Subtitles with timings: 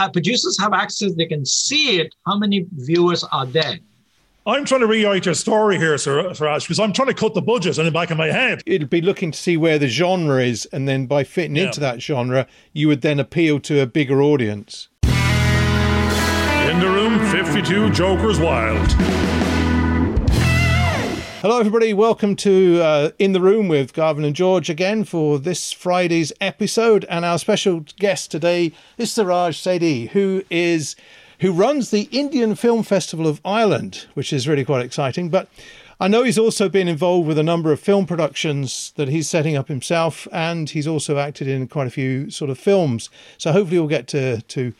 [0.00, 3.78] uh, producers have access, they can see it, how many viewers are there.
[4.46, 7.42] I'm trying to rewrite your story here, Sir, Siraj, because I'm trying to cut the
[7.42, 8.62] budget in the back of my head.
[8.64, 11.66] It'd be looking to see where the genre is, and then by fitting yeah.
[11.66, 14.88] into that genre, you would then appeal to a bigger audience.
[15.02, 15.10] In
[16.80, 19.29] the room, 52 Jokers Wild.
[21.40, 21.94] Hello, everybody.
[21.94, 27.06] Welcome to uh, In the Room with Garvin and George again for this Friday's episode.
[27.08, 30.96] And our special guest today is Siraj Zaidi, who is
[31.38, 35.30] who runs the Indian Film Festival of Ireland, which is really quite exciting.
[35.30, 35.48] But
[35.98, 39.56] I know he's also been involved with a number of film productions that he's setting
[39.56, 43.08] up himself, and he's also acted in quite a few sort of films.
[43.38, 44.74] So hopefully, we'll get to to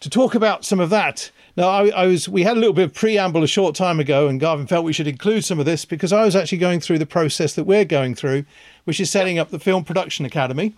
[0.00, 1.30] to talk about some of that.
[1.56, 4.28] Now, I, I, was we had a little bit of preamble a short time ago,
[4.28, 6.98] and Garvin felt we should include some of this because I was actually going through
[6.98, 8.44] the process that we're going through,
[8.84, 10.74] which is setting up the Film Production Academy.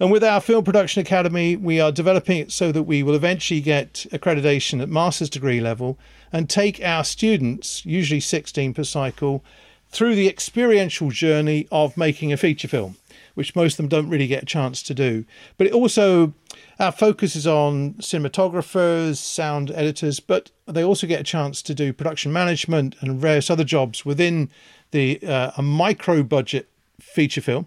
[0.00, 3.60] And with our Film Production Academy, we are developing it so that we will eventually
[3.60, 5.96] get accreditation at master's degree level
[6.32, 9.44] and take our students, usually 16 per cycle,
[9.90, 12.96] through the experiential journey of making a feature film,
[13.34, 15.24] which most of them don't really get a chance to do.
[15.58, 16.32] But it also
[16.80, 21.92] our focus is on cinematographers, sound editors, but they also get a chance to do
[21.92, 24.48] production management and various other jobs within
[24.90, 27.66] the uh, a micro budget feature film.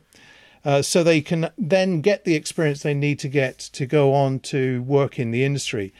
[0.66, 4.40] Uh, so they can then get the experience they need to get to go on
[4.40, 5.94] to work in the industry.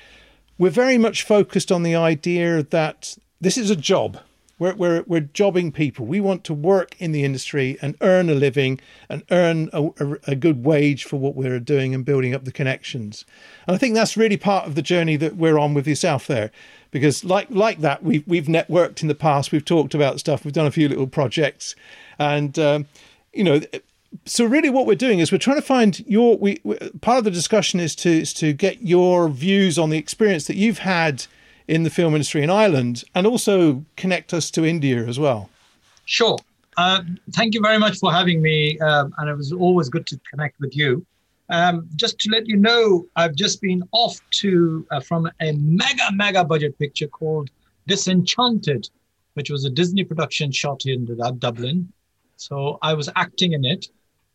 [0.58, 4.20] We're very much focused on the idea that this is a job.
[4.64, 6.06] We're, we're, we're jobbing people.
[6.06, 10.18] We want to work in the industry and earn a living and earn a, a,
[10.28, 13.26] a, good wage for what we're doing and building up the connections.
[13.68, 16.50] And I think that's really part of the journey that we're on with yourself there.
[16.92, 19.52] Because like like that, we've we've networked in the past.
[19.52, 20.46] We've talked about stuff.
[20.46, 21.76] We've done a few little projects,
[22.18, 22.86] and um,
[23.34, 23.60] you know,
[24.26, 27.24] so really what we're doing is we're trying to find your we, we, part of
[27.24, 31.26] the discussion is to is to get your views on the experience that you've had
[31.68, 35.50] in the film industry in Ireland and also connect us to India as well.
[36.06, 36.38] Sure.
[36.78, 38.80] Uh, thank you very much for having me.
[38.80, 41.06] Um, and it was always good to connect with you.
[41.50, 46.12] Um, just to let you know, I've just been off to uh, from a mega,
[46.14, 47.50] mega budget picture called
[47.88, 48.90] Disenchanted,
[49.34, 51.06] which was a Disney production shot in
[51.40, 51.92] Dublin.
[52.38, 53.88] So I was acting in it.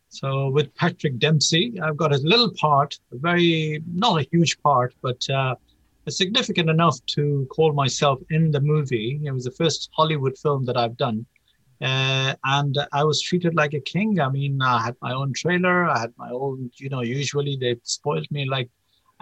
[0.09, 4.95] So with Patrick Dempsey, I've got a little part, a very, not a huge part,
[5.01, 5.55] but uh,
[6.17, 9.19] significant enough to call myself in the movie.
[9.23, 11.25] It was the first Hollywood film that I've done.
[11.81, 14.19] Uh, and I was treated like a king.
[14.19, 15.85] I mean, I had my own trailer.
[15.89, 18.69] I had my own, you know, usually they spoiled me like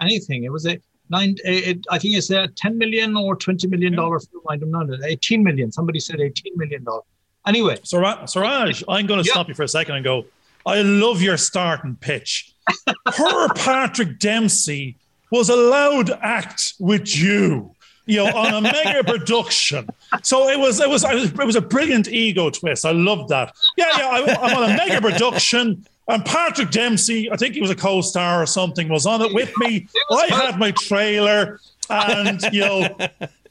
[0.00, 0.44] anything.
[0.44, 4.18] It was a nine, it, I think it's a 10 million or 20 million dollar
[4.18, 4.42] film.
[4.48, 4.86] I don't know.
[5.04, 5.70] 18 million.
[5.70, 7.02] Somebody said 18 million dollar.
[7.46, 7.78] Anyway.
[7.84, 9.32] Siraj, Siraj I'm going to yeah.
[9.32, 10.26] stop you for a second and go,
[10.66, 12.52] I love your starting pitch.
[13.06, 14.96] Her Patrick Dempsey
[15.30, 17.74] was allowed to act with you
[18.08, 19.86] you know, on a mega production.
[20.22, 22.86] So it was, it was, it was a brilliant ego twist.
[22.86, 23.54] I loved that.
[23.76, 24.08] Yeah, yeah.
[24.08, 28.42] I, am on a mega production, and Patrick Dempsey, I think he was a co-star
[28.42, 29.86] or something, was on it with me.
[30.10, 31.60] I had my trailer,
[31.90, 32.96] and you know,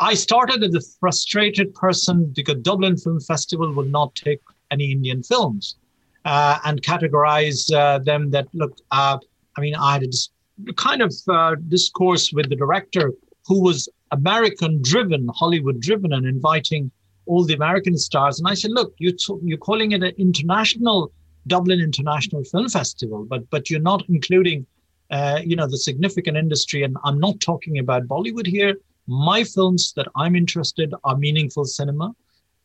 [0.00, 4.40] I started as a frustrated person because Dublin Film Festival will not take
[4.70, 5.76] any Indian films
[6.24, 8.76] uh, and categorize uh, them that look.
[8.90, 9.18] Uh,
[9.56, 10.30] I mean, I had a dis-
[10.76, 13.12] kind of uh, discourse with the director
[13.46, 16.90] who was American driven, Hollywood driven, and inviting
[17.26, 18.38] all the American stars.
[18.38, 21.12] And I said, look, you t- you're calling it an international
[21.46, 24.66] Dublin International Film Festival, but but you're not including,
[25.10, 26.82] uh, you know, the significant industry.
[26.82, 28.74] And I'm not talking about Bollywood here.
[29.06, 32.14] My films that I'm interested are meaningful cinema,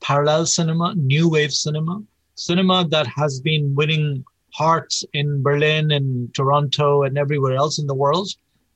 [0.01, 2.03] parallel cinema, new wave cinema,
[2.35, 4.23] cinema that has been winning
[4.53, 8.29] hearts in Berlin and Toronto and everywhere else in the world.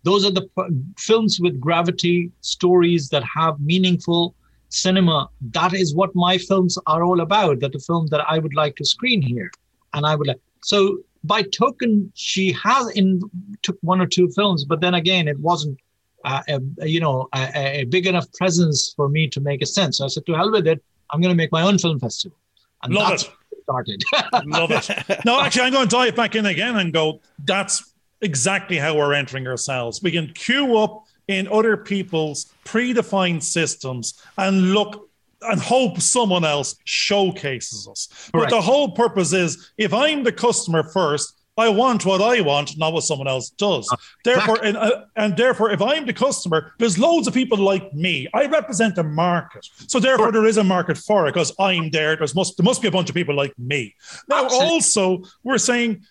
[0.03, 4.35] Those are the p- films with gravity, stories that have meaningful
[4.69, 5.29] cinema.
[5.51, 7.59] That is what my films are all about.
[7.59, 9.51] That the film that I would like to screen here,
[9.93, 10.39] and I would like.
[10.61, 13.21] So by token, she has in
[13.61, 15.77] took one or two films, but then again, it wasn't.
[16.25, 19.99] Uh, a, you know, a, a, big enough presence for me to make a sense.
[19.99, 20.83] So I said, to hell with it.
[21.11, 22.37] I'm going to make my own film festival.
[22.83, 23.31] And Love it.
[23.63, 24.03] Started.
[24.45, 25.25] Love it.
[25.25, 27.21] No, actually, I'm going to dive back in again and go.
[27.45, 30.01] That's exactly how we're entering ourselves.
[30.01, 35.09] We can queue up in other people's predefined systems and look
[35.41, 38.07] and hope someone else showcases us.
[38.33, 38.49] Correct.
[38.49, 42.77] But the whole purpose is if I'm the customer first, I want what I want,
[42.77, 43.89] not what someone else does.
[43.91, 47.93] Uh, therefore, and, uh, and therefore, if I'm the customer, there's loads of people like
[47.93, 48.27] me.
[48.33, 52.15] I represent a market, so therefore there is a market for it because I'm there.
[52.15, 53.95] There's must there must be a bunch of people like me.
[54.27, 54.69] Now, Absolutely.
[54.69, 56.05] also, we're saying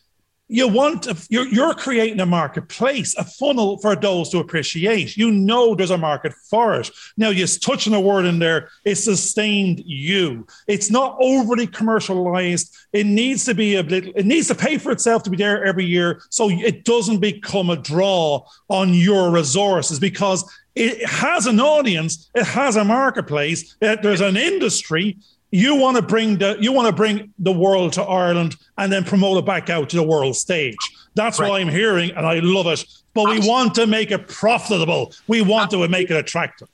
[0.48, 5.16] you want you're, you're creating a marketplace a funnel for those to appreciate.
[5.16, 6.90] You know there's a market for it.
[7.16, 10.46] Now you're touching a word in there it's sustained you.
[10.66, 12.74] It's not overly commercialized.
[12.92, 15.64] It needs to be a little it needs to pay for itself to be there
[15.64, 21.60] every year so it doesn't become a draw on your resources because it has an
[21.60, 25.18] audience it has a marketplace there's an industry
[25.50, 29.04] you want to bring the you want to bring the world to Ireland and then
[29.04, 30.76] promote it back out to the world stage.
[31.14, 31.48] That's right.
[31.48, 32.84] what I'm hearing, and I love it.
[33.14, 33.40] But Absolutely.
[33.40, 35.12] we want to make it profitable.
[35.26, 35.86] We want Absolutely.
[35.86, 36.68] to make it attractive.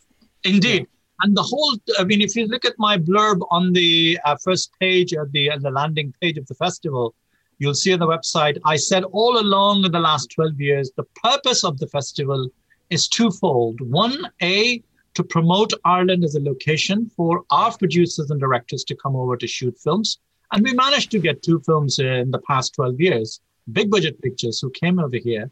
[0.44, 0.86] Indeed.
[1.22, 4.72] And the whole, I mean, if you look at my blurb on the uh, first
[4.80, 7.14] page of the, uh, the landing page of the festival,
[7.58, 11.04] you'll see on the website, I said all along in the last 12 years, the
[11.22, 12.50] purpose of the festival
[12.90, 13.80] is twofold.
[13.80, 14.82] One, A,
[15.14, 19.46] to promote Ireland as a location for our producers and directors to come over to
[19.46, 20.18] shoot films.
[20.52, 23.40] And we managed to get two films in the past 12 years,
[23.72, 25.50] big budget pictures who came over here.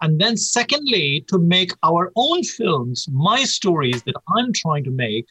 [0.00, 5.26] And then, secondly, to make our own films, my stories that I'm trying to make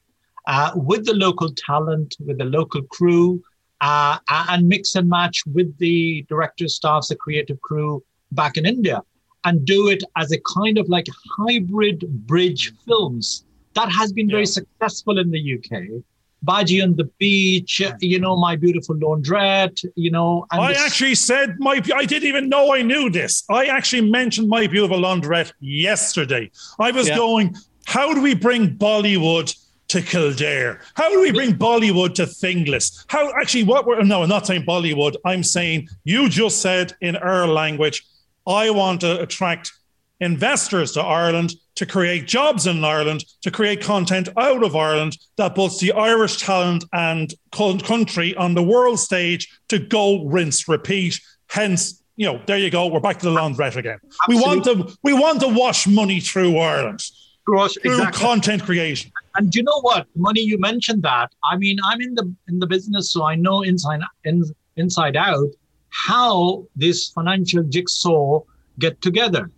[0.47, 3.43] uh, with the local talent, with the local crew,
[3.81, 9.01] uh, and mix and match with the director staffs, the creative crew back in India,
[9.43, 11.07] and do it as a kind of like
[11.37, 13.43] hybrid bridge films
[13.73, 16.03] that has been very successful in the UK.
[16.43, 20.47] Bhaji on the beach, you know, my beautiful laundrette, you know.
[20.49, 23.43] I actually said my, I didn't even know I knew this.
[23.49, 26.49] I actually mentioned my beautiful laundrette yesterday.
[26.79, 27.15] I was yeah.
[27.15, 29.55] going, how do we bring Bollywood
[29.89, 30.79] to Kildare?
[30.95, 33.05] How do we bring Bollywood to Finglas?
[33.07, 35.15] How actually, what we're, no, I'm not saying Bollywood.
[35.23, 38.03] I'm saying you just said in our language,
[38.47, 39.73] I want to attract
[40.21, 45.55] investors to Ireland, to create jobs in Ireland, to create content out of Ireland that
[45.55, 51.19] puts the Irish talent and country on the world stage to go rinse, repeat.
[51.49, 52.87] Hence, you know, there you go.
[52.87, 53.99] We're back to the laundrette again.
[54.03, 54.35] Absolutely.
[54.35, 57.01] We want to we want to wash money through Ireland.
[57.47, 58.21] Course, through exactly.
[58.21, 59.11] content creation.
[59.35, 60.05] And you know what?
[60.15, 61.31] Money, you mentioned that.
[61.43, 64.43] I mean, I'm in the in the business, so I know inside in,
[64.75, 65.49] inside out
[65.89, 68.41] how this financial jigsaw
[68.79, 69.49] get together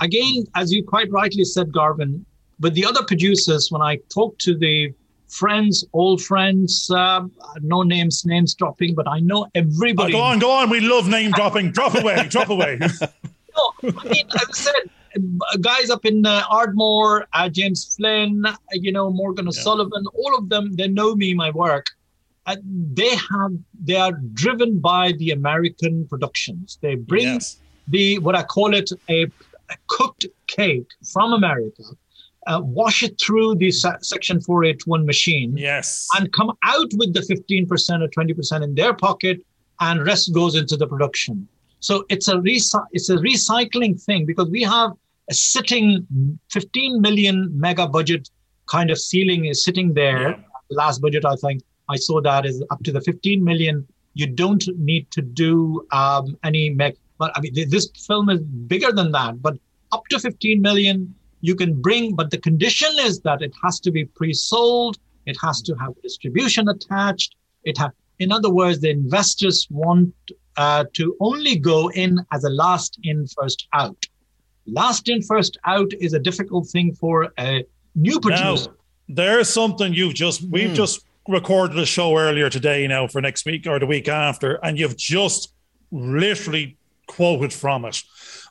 [0.00, 2.24] again, as you quite rightly said, Garvin,
[2.60, 4.92] with the other producers, when I talk to the
[5.28, 7.22] friends, old friends, uh,
[7.60, 10.14] no names, names dropping, but I know everybody.
[10.14, 10.70] Oh, go on, go on.
[10.70, 11.72] We love name dropping.
[11.72, 12.78] drop away, drop away.
[12.80, 14.90] no, I mean, as I said,
[15.60, 20.20] guys up in uh, Ardmore, uh, James Flynn, you know, Morgan O'Sullivan, yeah.
[20.20, 21.86] all of them, they know me, my work.
[22.46, 22.56] Uh,
[22.92, 26.78] they have, they are driven by the American productions.
[26.82, 27.58] They bring yes.
[27.88, 29.26] the, what I call it, a
[29.70, 31.82] a cooked cake from America,
[32.46, 37.20] uh, wash it through the se- Section 481 machine, yes, and come out with the
[37.20, 39.40] 15% or 20% in their pocket,
[39.80, 41.48] and rest goes into the production.
[41.80, 42.40] So it's a
[42.92, 44.92] it's a recycling thing because we have
[45.30, 46.06] a sitting
[46.50, 48.30] 15 million mega budget
[48.66, 50.30] kind of ceiling is sitting there.
[50.30, 50.36] Yeah.
[50.70, 53.86] Last budget, I think I saw that is up to the 15 million.
[54.14, 58.92] You don't need to do um, any me- but I mean, this film is bigger
[58.92, 59.40] than that.
[59.40, 59.56] But
[59.92, 62.14] up to 15 million, you can bring.
[62.14, 64.98] But the condition is that it has to be pre-sold.
[65.24, 67.34] It has to have distribution attached.
[67.64, 70.14] It ha- in other words, the investors want
[70.58, 74.04] uh, to only go in as a last in, first out.
[74.66, 77.64] Last in, first out is a difficult thing for a
[77.94, 78.70] new producer.
[78.70, 78.76] Now,
[79.08, 80.74] there's something you've just we've mm.
[80.74, 84.78] just recorded a show earlier today now for next week or the week after, and
[84.78, 85.54] you've just
[85.90, 88.02] literally quoted from it.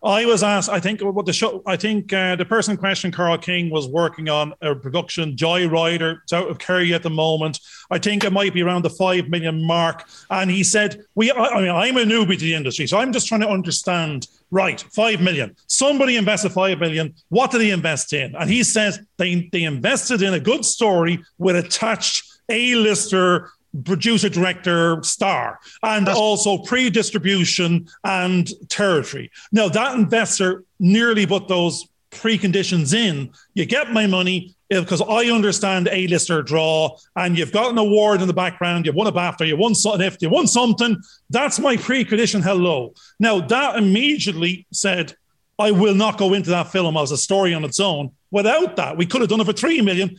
[0.03, 3.09] I was asked, I think what the show, I think uh, the person in question,
[3.11, 6.19] Carl King, was working on a production, Joyrider.
[6.23, 7.59] It's out of Kerry at the moment.
[7.89, 10.03] I think it might be around the five million mark.
[10.29, 13.13] And he said, "We, I, I mean, I'm a newbie to the industry, so I'm
[13.13, 14.27] just trying to understand.
[14.51, 15.55] Right, five million.
[15.65, 17.15] Somebody invested five million.
[17.29, 18.35] What did he invest in?
[18.35, 23.49] And he says they they invested in a good story with attached A-lister
[23.85, 29.31] producer, director, star, and That's- also pre distribution and territory.
[29.51, 33.31] Now, that investor nearly put those preconditions in.
[33.55, 37.77] You get my money eh, because I understand A lister draw, and you've got an
[37.77, 40.95] award in the background, you've won a BAFTA, you won something, if you won something,
[41.31, 42.43] that's my precondition.
[42.43, 42.93] Hello.
[43.19, 45.15] Now, that immediately said,
[45.59, 48.11] I will not go into that film as a story on its own.
[48.31, 50.17] Without that, we could have done it for three million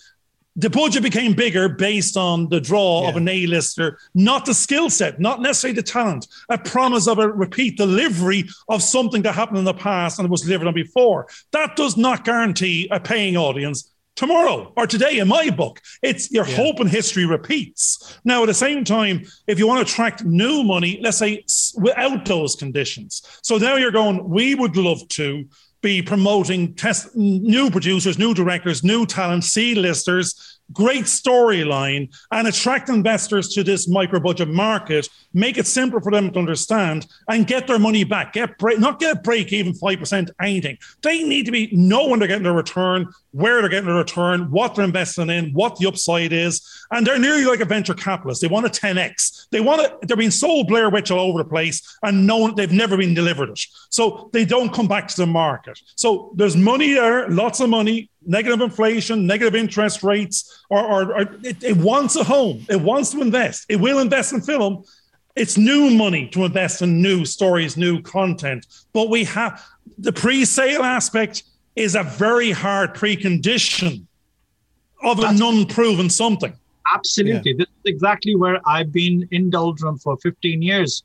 [0.57, 3.09] the budget became bigger based on the draw yeah.
[3.09, 7.29] of an A-lister, not the skill set, not necessarily the talent, a promise of a
[7.29, 11.27] repeat delivery of something that happened in the past and was delivered on before.
[11.53, 15.81] That does not guarantee a paying audience tomorrow or today in my book.
[16.03, 16.57] It's your yeah.
[16.57, 18.19] hope and history repeats.
[18.25, 21.45] Now, at the same time, if you want to attract new money, let's say
[21.77, 23.23] without those conditions.
[23.43, 25.47] So now you're going, we would love to
[25.85, 33.49] be promoting test new producers, new directors, new talent, C-listers, great storyline, and attract investors
[33.49, 35.09] to this micro budget market.
[35.33, 38.33] Make it simple for them to understand and get their money back.
[38.33, 40.79] Get break, not get a break even five percent anything.
[41.03, 44.51] They need to be know when they're getting their return, where they're getting their return,
[44.51, 48.41] what they're investing in, what the upside is, and they're nearly like a venture capitalist.
[48.41, 49.49] They want a 10x.
[49.51, 50.09] They want it.
[50.09, 53.51] They're being sold Blair Witch all over the place, and no, they've never been delivered
[53.51, 53.61] it.
[53.91, 55.81] So they don't come back to the market.
[55.97, 61.21] So there's money there, lots of money, negative inflation, negative interest rates, or, or, or
[61.43, 62.65] it, it, wants a home.
[62.69, 63.67] It wants to invest.
[63.69, 64.85] It will invest in film.
[65.37, 68.67] It's new money to invest in new stories, new content.
[68.93, 69.65] But we have
[69.99, 71.43] the pre-sale aspect
[71.77, 74.07] is a very hard precondition
[75.03, 76.55] of a non-proven something.
[76.93, 77.53] Absolutely.
[77.53, 77.57] Yeah.
[77.59, 81.03] This is exactly where I've been in doldrum for 15 years.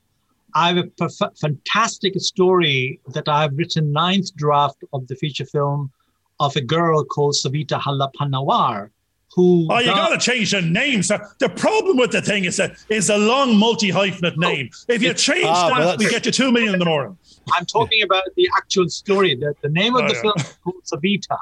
[0.53, 5.91] I have a perf- fantastic story that I've written ninth draft of the feature film
[6.39, 8.89] of a girl called Savita Halappanavar,
[9.33, 9.67] who.
[9.69, 11.03] Oh, you got to change the name.
[11.03, 14.69] So the problem with the thing is that it's a long multi hyphenate oh, name.
[14.87, 17.17] if you change ah, that, we get you two million in the morning.
[17.53, 19.35] I'm talking about the actual story.
[19.35, 20.21] The, the name of oh, the yeah.
[20.21, 21.37] film is called Savita.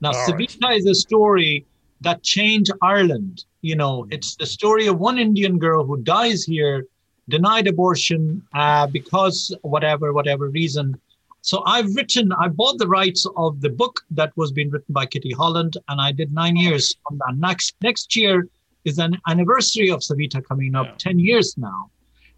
[0.00, 0.78] Now, All Savita right.
[0.78, 1.64] is a story
[2.00, 3.44] that changed Ireland.
[3.60, 6.86] You know, it's the story of one Indian girl who dies here,
[7.28, 11.00] denied abortion uh, because whatever, whatever reason,
[11.42, 15.06] so I've written, I bought the rights of the book that was being written by
[15.06, 16.60] Kitty Holland, and I did nine oh.
[16.60, 17.34] years on that.
[17.36, 18.46] Next next year
[18.84, 20.94] is an anniversary of Savita coming up, yeah.
[20.98, 21.90] 10 years now.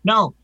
[0.05, 0.35] Now,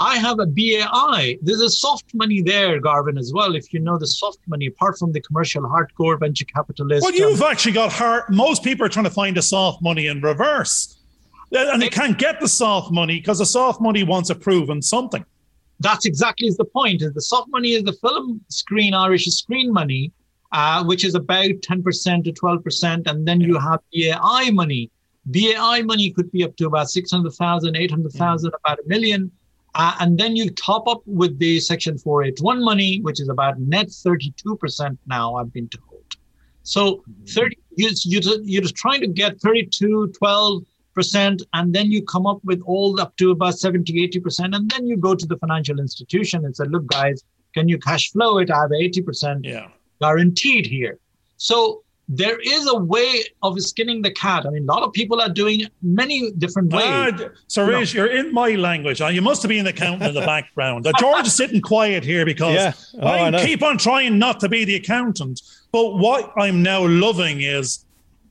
[0.00, 1.38] I have a BAI.
[1.42, 3.54] There's a soft money there, Garvin, as well.
[3.54, 7.02] If you know the soft money, apart from the commercial hardcore venture capitalist.
[7.04, 8.24] Well, you've actually got hard.
[8.30, 10.98] Most people are trying to find the soft money in reverse,
[11.52, 15.24] and they can't get the soft money because the soft money wants a proven something
[15.80, 17.02] that's exactly the point.
[17.02, 20.12] Is the soft money is the film screen Irish screen money,
[20.52, 23.06] uh, which is about 10% to 12%.
[23.06, 24.90] And then you have BAI money.
[25.26, 28.54] BAI money could be up to about 600,000, 800,000, mm.
[28.64, 29.30] about a million.
[29.74, 33.88] Uh, and then you top up with the Section 481 money, which is about net
[33.88, 36.16] 32% now, I've been told.
[36.62, 37.24] So mm-hmm.
[37.26, 40.62] 30, you, you, you're just trying to get 32, 12,
[40.98, 44.86] percent and then you come up with all up to about 70 80% and then
[44.86, 47.24] you go to the financial institution and say look guys
[47.54, 49.68] can you cash flow it i have 80% yeah.
[50.00, 50.98] guaranteed here
[51.36, 54.46] so there is a way of skinning the cat.
[54.46, 56.84] I mean, a lot of people are doing many different ways.
[56.86, 59.00] Ah, so, Rish, you are in my language.
[59.00, 60.86] You must have been an accountant in the background.
[60.86, 62.72] Uh, George is sitting quiet here because yeah.
[63.02, 65.42] oh, I, I keep on trying not to be the accountant.
[65.70, 67.84] But what I'm now loving is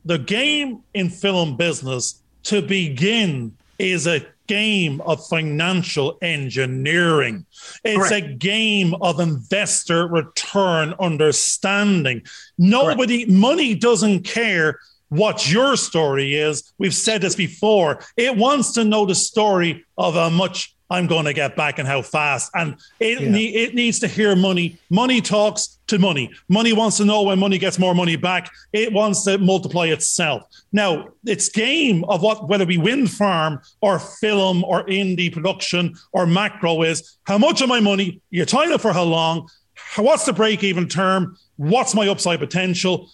[0.05, 7.45] the game in film business to begin is a game of financial engineering.
[7.83, 8.25] It's Correct.
[8.25, 12.23] a game of investor return understanding.
[12.57, 13.37] Nobody, Correct.
[13.37, 14.79] money doesn't care
[15.09, 16.73] what your story is.
[16.77, 17.99] We've said this before.
[18.15, 21.87] It wants to know the story of a much I'm going to get back and
[21.87, 22.51] how fast.
[22.55, 23.29] And it, yeah.
[23.29, 24.77] ne- it needs to hear money.
[24.89, 26.31] Money talks to money.
[26.49, 28.49] Money wants to know when money gets more money back.
[28.73, 30.43] It wants to multiply itself.
[30.71, 36.25] Now, it's game of what, whether we wind farm or film or indie production or
[36.25, 39.49] macro is how much of my money, you're tying it for how long,
[39.95, 43.09] what's the break even term, what's my upside potential,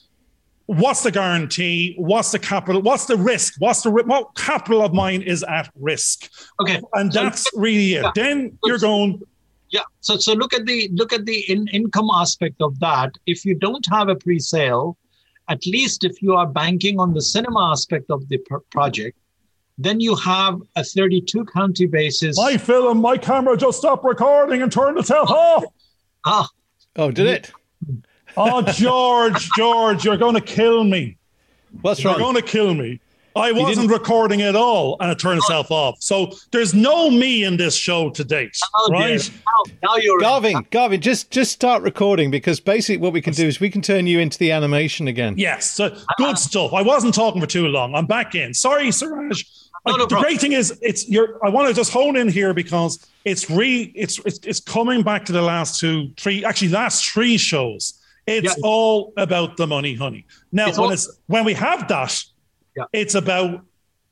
[0.66, 1.96] what's the guarantee?
[1.98, 2.82] What's the capital?
[2.82, 3.56] What's the risk?
[3.60, 6.30] What's the what capital of mine is at risk?
[6.62, 8.04] Okay, and that's really it.
[8.04, 8.12] Yeah.
[8.16, 9.22] Then you're going.
[9.70, 9.82] Yeah.
[10.02, 13.12] So so look at the look at the in, income aspect of that.
[13.26, 14.98] If you don't have a pre-sale,
[15.50, 19.18] at least if you are banking on the cinema aspect of the pr- project,
[19.78, 22.38] then you have a 32 county basis.
[22.38, 25.66] My film, my camera just stopped recording and turned itself off.
[26.26, 26.48] Ah,
[26.96, 27.52] Oh, did it?
[28.36, 31.18] Oh, George, George, you're going to kill me.
[31.82, 32.16] What's wrong?
[32.16, 33.00] You're going to kill me.
[33.36, 36.02] I wasn't recording at all and it turned itself off.
[36.02, 39.32] So there's no me in this show to date, oh right?
[39.46, 43.48] Now, now you're Garvin, Garvin, just just start recording because basically what we can do
[43.48, 45.36] is we can turn you into the animation again.
[45.38, 46.36] Yes, so good uh-huh.
[46.36, 46.74] stuff.
[46.74, 47.96] I wasn't talking for too long.
[47.96, 48.54] I'm back in.
[48.54, 49.44] Sorry, Siraj.
[49.86, 51.44] No, no uh, the great thing is, it's you're.
[51.46, 53.92] I want to just hone in here because it's re.
[53.96, 58.00] It's it's, it's coming back to the last two, three, actually last three shows.
[58.28, 58.64] It's Yeah.
[58.64, 60.26] all about the money, honey.
[60.52, 62.24] Now, It's when all- it's when we have that,
[62.76, 62.86] Yeah.
[62.94, 63.62] it's about.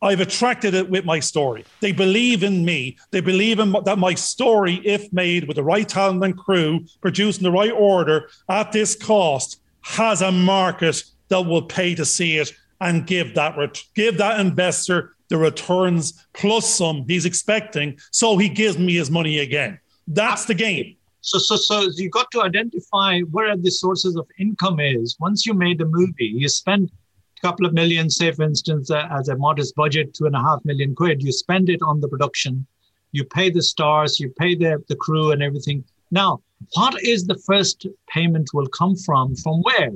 [0.04, 1.64] I've attracted it with my story.
[1.80, 2.98] They believe in me.
[3.12, 7.38] They believe in that my story, if made with the right talent and crew, produced
[7.40, 12.38] in the right order at this cost, has a market that will pay to see
[12.38, 12.52] it
[12.82, 13.56] and give that
[13.96, 17.98] give that investor the returns plus some he's expecting.
[18.12, 19.80] So he gives me his money again.
[20.08, 20.96] That's the game.
[21.22, 25.16] So, so, so you got to identify where the sources of income is.
[25.20, 26.92] Once you made a movie, you spend
[27.38, 30.42] a couple of million, say, for instance, uh, as a modest budget, two and a
[30.42, 31.22] half million quid.
[31.22, 32.66] You spend it on the production,
[33.12, 35.84] you pay the stars, you pay the, the crew and everything.
[36.10, 36.42] Now,
[36.74, 39.36] what is the first payment will come from?
[39.36, 39.92] From where?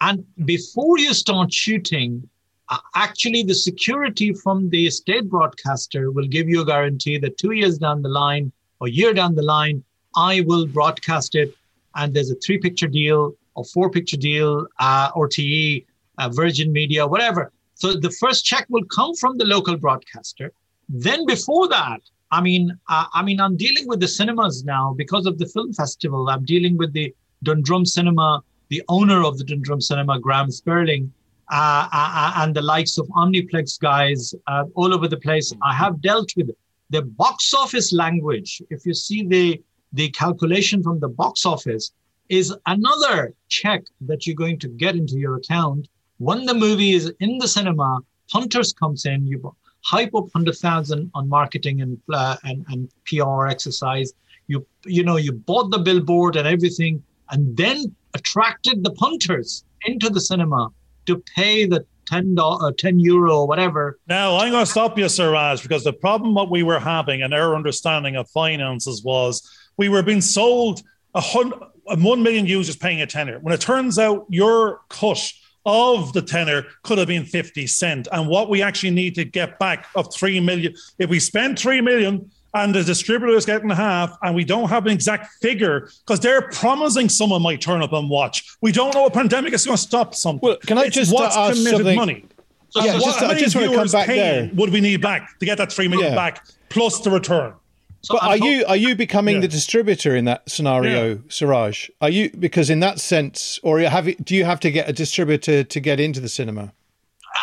[0.00, 2.28] And before you start shooting,
[2.68, 7.50] uh, actually, the security from the state broadcaster will give you a guarantee that two
[7.50, 9.82] years down the line or year down the line,
[10.16, 11.54] I will broadcast it,
[11.94, 15.84] and there's a three picture deal or four picture deal, uh, RTE,
[16.18, 17.52] uh, Virgin Media, whatever.
[17.74, 20.52] So the first check will come from the local broadcaster.
[20.88, 22.00] Then before that,
[22.30, 25.72] I mean, uh, I mean, I'm dealing with the cinemas now because of the film
[25.72, 26.28] festival.
[26.28, 31.12] I'm dealing with the Dundrum Cinema, the owner of the Dundrum Cinema, Graham Spurling,
[31.50, 35.52] uh, uh, and the likes of Omniplex guys uh, all over the place.
[35.62, 36.50] I have dealt with
[36.90, 38.62] the box office language.
[38.70, 39.60] If you see the
[39.92, 41.92] the calculation from the box office
[42.28, 47.12] is another check that you're going to get into your account when the movie is
[47.20, 48.00] in the cinema.
[48.32, 53.46] Hunters comes in, you hype up hundred thousand on marketing and uh, and and PR
[53.46, 54.12] exercise.
[54.46, 60.10] You you know you bought the billboard and everything, and then attracted the punters into
[60.10, 60.68] the cinema
[61.06, 63.98] to pay the ten dollar, ten euro, or whatever.
[64.06, 67.32] Now I'm going to stop you, Siraj, because the problem what we were having and
[67.32, 69.48] our understanding of finances was
[69.80, 70.82] we were being sold
[71.14, 73.38] a hundred, one million users paying a tenner.
[73.38, 75.32] When it turns out your cut
[75.64, 78.06] of the tenner could have been 50 cent.
[78.12, 81.80] And what we actually need to get back of 3 million, if we spend 3
[81.80, 86.20] million and the distributor is getting half and we don't have an exact figure because
[86.20, 88.54] they're promising someone might turn up and watch.
[88.60, 90.46] We don't know a pandemic is going to stop something.
[90.46, 92.24] Well, can I It's just, what's ask committed something- money?
[92.68, 94.50] So, Yeah, so- just- What- how I many just wanna come back paying there.
[94.56, 96.16] Would we need back to get that three million Yeah.
[96.16, 97.54] back plus the return?
[98.02, 99.40] So But I'm are talk- you are you becoming Yeah.
[99.42, 101.20] the distributor in that scenario, Yeah.
[101.28, 101.90] Siraj?
[102.00, 104.92] Are you because in that sense, or have you, do you have to get a
[104.92, 106.72] distributor to get into the cinema?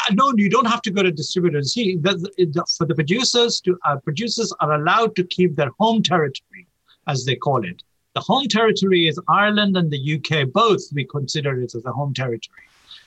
[0.10, 1.74] Uh, no, you don't have to go to distributors.
[1.74, 6.04] See, the, the, for the producers, to uh, producers are allowed to keep their home
[6.04, 6.68] territory,
[7.08, 7.84] as they call it.
[8.14, 10.52] The home territory is Ireland and the UK.
[10.52, 12.64] Both we consider it as a home territory.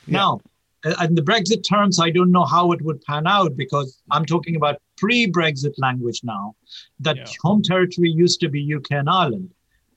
[0.06, 0.49] Now, uh,
[0.84, 4.56] in the Brexit terms, I don't know how it would pan out because I'm talking
[4.56, 6.54] about pre-Brexit language now.
[7.00, 7.26] That Yeah.
[7.42, 9.50] home territory used to be UK and Ireland.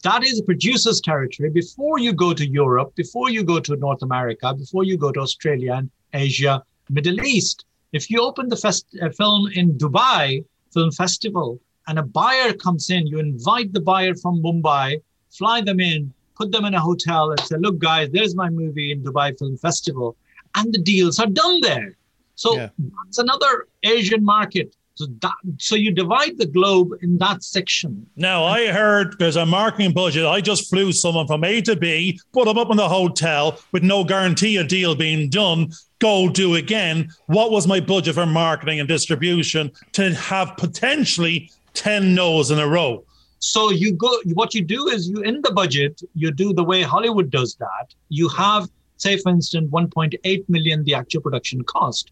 [0.04, 1.50] That is producer's territory.
[1.50, 5.22] Before you go to Europe, before you go to North America, before you go to
[5.22, 7.65] Australia and Asia, Middle East.
[7.93, 10.43] If you open the fest- uh, film in Dubai
[10.74, 15.80] Film Festival and a buyer comes in, you invite the buyer from Mumbai, fly them
[15.80, 19.38] in, put them in a hotel, and say, "Look, guys, there's my movie in Dubai
[19.39, 20.17] Film Festival,"
[20.56, 21.96] and the deals are done there.
[22.36, 22.70] So Yeah.
[23.06, 24.76] that's another Asian market.
[24.96, 28.06] So that so you divide the globe in that section.
[28.16, 30.24] Now I heard there's a marketing budget.
[30.26, 33.82] I just flew someone from A to B, put them up in the hotel with
[33.82, 35.72] no guarantee a deal being done.
[35.98, 37.10] Go do again.
[37.26, 42.68] What was my budget for marketing and distribution to have potentially 10 no's in a
[42.68, 43.04] row?
[43.39, 46.84] So you go, what you do is you in the budget, you do the way
[46.84, 47.94] Hollywood does that.
[48.10, 48.70] You have,
[49.04, 52.06] say, for instance, 1.8 million the actual production cost,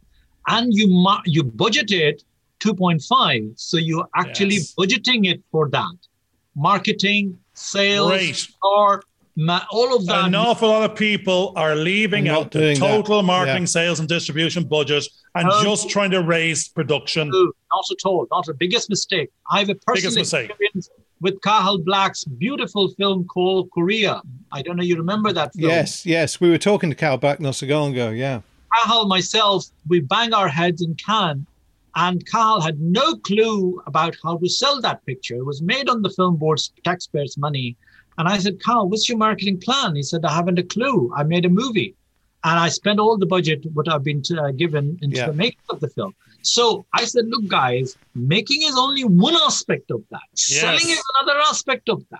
[0.56, 2.18] and you mar- you budget it
[2.60, 3.54] 2.5.
[3.70, 4.74] So you're actually Yes.
[4.80, 5.96] budgeting it for that,
[6.56, 7.24] marketing,
[7.54, 8.48] sales, Great.
[8.72, 9.04] or
[9.36, 10.26] ma- all of that.
[10.26, 12.88] An awful lot of people are leaving out the doing that.
[12.96, 13.78] total marketing, Yeah.
[13.80, 15.04] sales, and distribution budget
[15.36, 17.30] and Um, just trying to raise production.
[17.30, 18.28] No, not at all.
[18.36, 19.30] Not the biggest mistake.
[19.54, 20.50] I have a personal Biggest mistake.
[20.50, 20.90] experience
[21.22, 24.22] with Cathal Black's beautiful film called Korea.
[24.52, 25.70] I don't know you remember that film.
[25.70, 26.42] Yes, yes.
[26.42, 28.42] We were talking to Cathal Black not so long ago, yeah.
[28.76, 31.46] Cathal, myself, we bang our heads in Cannes,
[31.96, 35.36] and Cathal had no clue about how to sell that picture.
[35.36, 37.78] It was made on the film board's taxpayers' money.
[38.18, 39.96] And I said, Cathal, what's your marketing plan?
[39.96, 41.12] He said, I haven't a clue.
[41.16, 41.96] I made a movie.
[42.44, 45.28] And I spent all the budget, what I've been uh, given into yeah.
[45.28, 46.16] the making of the film.
[46.44, 50.22] So I said, look, guys, making is only one aspect of that.
[50.32, 50.62] Yes.
[50.62, 52.20] Selling is another aspect of that.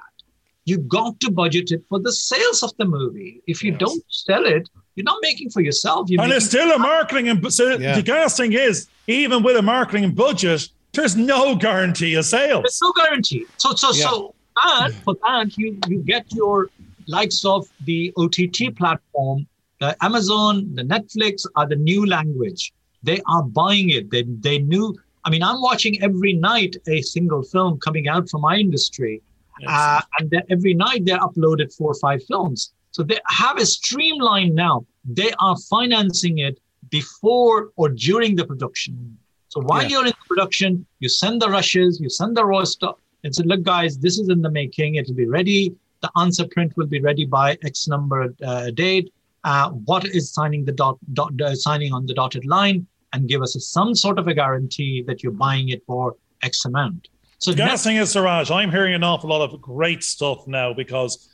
[0.66, 3.42] You've got to budget it for the sales of the movie.
[3.48, 3.80] If you yes.
[3.80, 6.10] don't sell it, you're not making for yourself.
[6.10, 7.96] You're and it's still a marketing and so yeah.
[7.96, 12.64] the gas thing is, even with a marketing budget, there's no guarantee of sales.
[12.64, 13.46] There's no guarantee.
[13.58, 14.06] So so yeah.
[14.06, 16.70] so that for that you you get your
[17.08, 19.48] likes of the OTT platform,
[19.80, 22.72] the Amazon, the Netflix are the new language.
[23.04, 24.12] They are buying it.
[24.12, 24.98] They they knew.
[25.24, 29.22] I mean, I'm watching every night a single film coming out from my industry,
[29.68, 32.74] uh, and every night they're uploaded four or five films.
[32.92, 34.86] So they have a streamline now.
[35.06, 36.60] They are financing it
[36.90, 39.18] before or during the production.
[39.50, 39.90] So while yeah.
[39.90, 43.64] you're in production, you send the rushes, you send the raw stuff, and say, look,
[43.64, 44.96] guys, this is in the making.
[44.96, 45.76] It'll be ready.
[46.02, 49.14] The answer print will be ready by X number uh, date.
[49.44, 52.88] Uh, what is signing the dot, dot uh, signing on the dotted line?
[53.14, 56.66] And give us a, some sort of a guarantee that you're buying it for X
[56.66, 57.08] amount.
[57.40, 61.28] So the thing is, Siraj, I'm hearing an awful lot of great stuff now because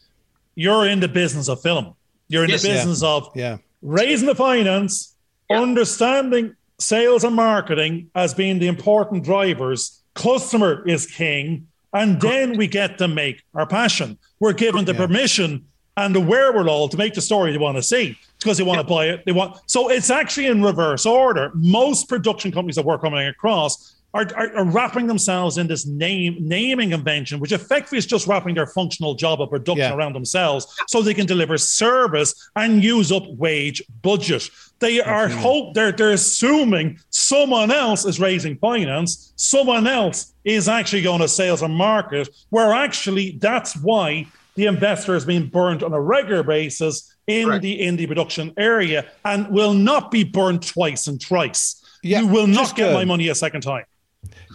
[0.55, 1.95] you're in the business of film.
[2.29, 3.09] You're in yes, the business yeah.
[3.09, 3.57] of yeah.
[3.81, 5.15] raising the finance,
[5.49, 5.59] yeah.
[5.59, 10.01] understanding sales and marketing as being the important drivers.
[10.13, 11.67] Customer is king.
[11.93, 14.17] And then we get to make our passion.
[14.39, 15.65] We're given the permission
[15.97, 18.85] and the wherewithal to make the story they want to see because they want to
[18.85, 19.25] buy it.
[19.25, 21.51] They want so it's actually in reverse order.
[21.55, 26.37] Most production companies that we're coming across are, are, are, wrapping themselves in this name
[26.39, 29.95] naming convention, which effectively is just wrapping their functional job of production yeah.
[29.95, 34.49] around themselves, so they can deliver service and use up wage budget.
[34.79, 41.01] They are hope they're they're assuming someone else is raising finance, someone else is actually
[41.01, 44.27] going to sales and market, where actually that's why
[44.57, 47.61] the investor is being burned on a regular basis in Correct.
[47.61, 51.81] the indie production area and will not be burned twice and thrice.
[52.01, 53.85] Yeah, you will not get my uh, money a second time.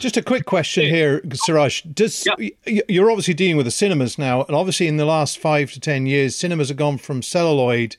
[0.00, 1.82] Just a quick question here, Siraj.
[1.82, 2.80] Does yeah.
[2.88, 6.06] you're obviously dealing with the cinemas now, and obviously in the last five to ten
[6.06, 7.96] years, cinemas have gone from celluloid,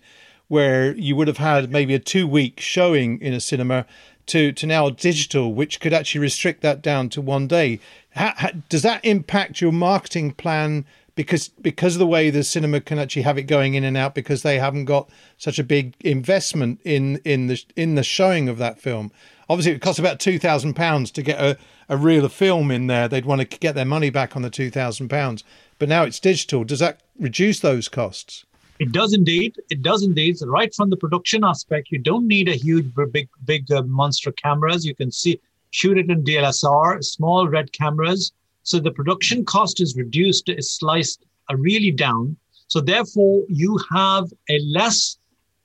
[0.50, 3.86] where you would have had maybe a two week showing in a cinema,
[4.26, 7.80] to to now digital, which could actually restrict that down to one day.
[8.12, 12.82] How, how, does that impact your marketing plan because because of the way the cinema
[12.82, 15.96] can actually have it going in and out because they haven't got such a big
[16.00, 19.12] investment in in the in the showing of that film.
[19.50, 21.58] Obviously, it costs about two thousand pounds to get a,
[21.90, 23.08] a reel of film in there.
[23.08, 25.44] They'd want to get their money back on the two thousand pounds,
[25.80, 26.64] but now it's digital.
[26.64, 28.46] Does that reduce those costs?
[28.80, 29.56] It does indeed.
[29.70, 30.40] It does indeed.
[30.40, 34.32] So right from the production aspect, you don't need a huge, big, big uh, monster
[34.32, 34.84] cameras.
[34.84, 38.32] You can see shoot it in DSLR, small red cameras
[38.64, 42.38] so the production cost is reduced, is sliced uh, really down.
[42.68, 45.18] So therefore, you have a less,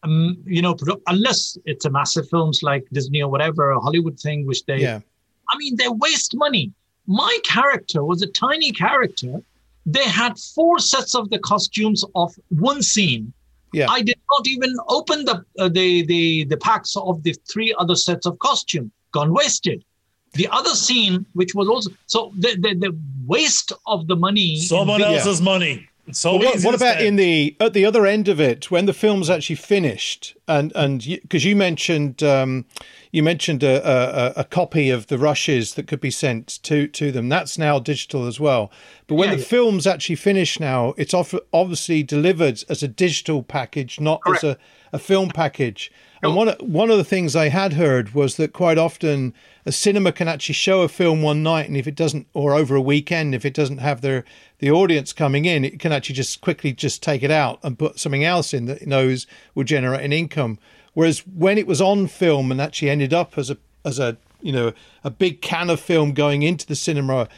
[0.03, 4.47] um, you know, unless it's a massive films like Disney or whatever, a Hollywood thing,
[4.47, 5.01] which they, yeah.
[5.49, 6.73] I mean, they waste money.
[7.07, 9.41] My character was a tiny character.
[9.87, 13.33] They had four sets of the costumes of one scene.
[13.73, 13.87] Yeah.
[13.89, 17.97] I did not even open the uh, the the the packs of the three other
[17.97, 18.91] sets of costume.
[19.13, 19.85] Gone wasted.
[20.33, 24.61] The other scene, which was also so the the, the waste of the money.
[24.61, 25.45] Someone else's yeah.
[25.45, 25.89] money.
[26.13, 28.93] So well, what, what about in the at the other end of it when the
[28.93, 32.65] film's actually finished and and because you, you, mentioned um,
[33.13, 37.13] you mentioned a, a, a, copy of the rushes that could be sent to to
[37.13, 38.73] them that's now digital as well
[39.07, 39.49] but when yeah, the yeah.
[39.49, 44.45] film's actually finished now it's off, obviously delivered as a digital package not Correct.
[44.45, 44.59] as a,
[44.95, 48.79] a film package and one one of the things I had heard was that quite
[48.79, 52.55] often a cinema can actually show a film one night, and if it doesn't, or
[52.55, 54.25] over a weekend, if it doesn't have their
[54.59, 57.99] the audience coming in, it can actually just quickly just take it out and put
[57.99, 60.59] something else in that it knows will generate an income.
[60.95, 64.53] Whereas when it was on film and actually ended up as a as a you
[64.53, 64.73] know
[65.05, 67.29] a big can of film going into the cinema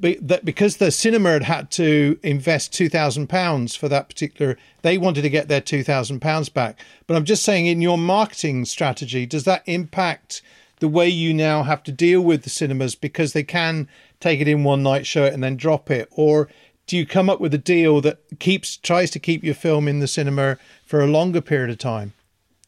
[0.00, 4.98] that because the cinema had had to invest two thousand pounds for that particular, they
[4.98, 6.78] wanted to get their two thousand pounds back.
[7.06, 10.42] But I'm just saying, in your marketing strategy, does that impact
[10.80, 13.88] the way you now have to deal with the cinemas because they can
[14.20, 16.48] take it in one night, show it, and then drop it, or
[16.86, 19.98] do you come up with a deal that keeps tries to keep your film in
[19.98, 20.56] the cinema
[20.86, 22.14] for a longer period of time?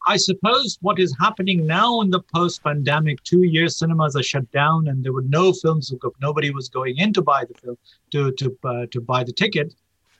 [0.07, 4.87] I suppose what is happening now in the post-pandemic, two years cinemas are shut down,
[4.87, 5.93] and there were no films.
[6.19, 7.77] Nobody was going in to buy the film
[8.11, 9.73] to to uh, to buy the ticket.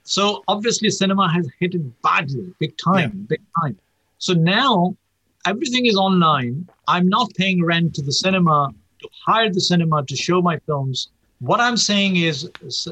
[0.04, 3.28] So obviously, cinema has hit it badly, big time, yeah.
[3.28, 3.78] big time.
[4.20, 4.96] So now
[5.48, 6.68] everything is online.
[6.88, 11.10] I'm not paying rent to the cinema to hire the cinema to show my films.
[11.40, 12.92] What I'm saying is, uh,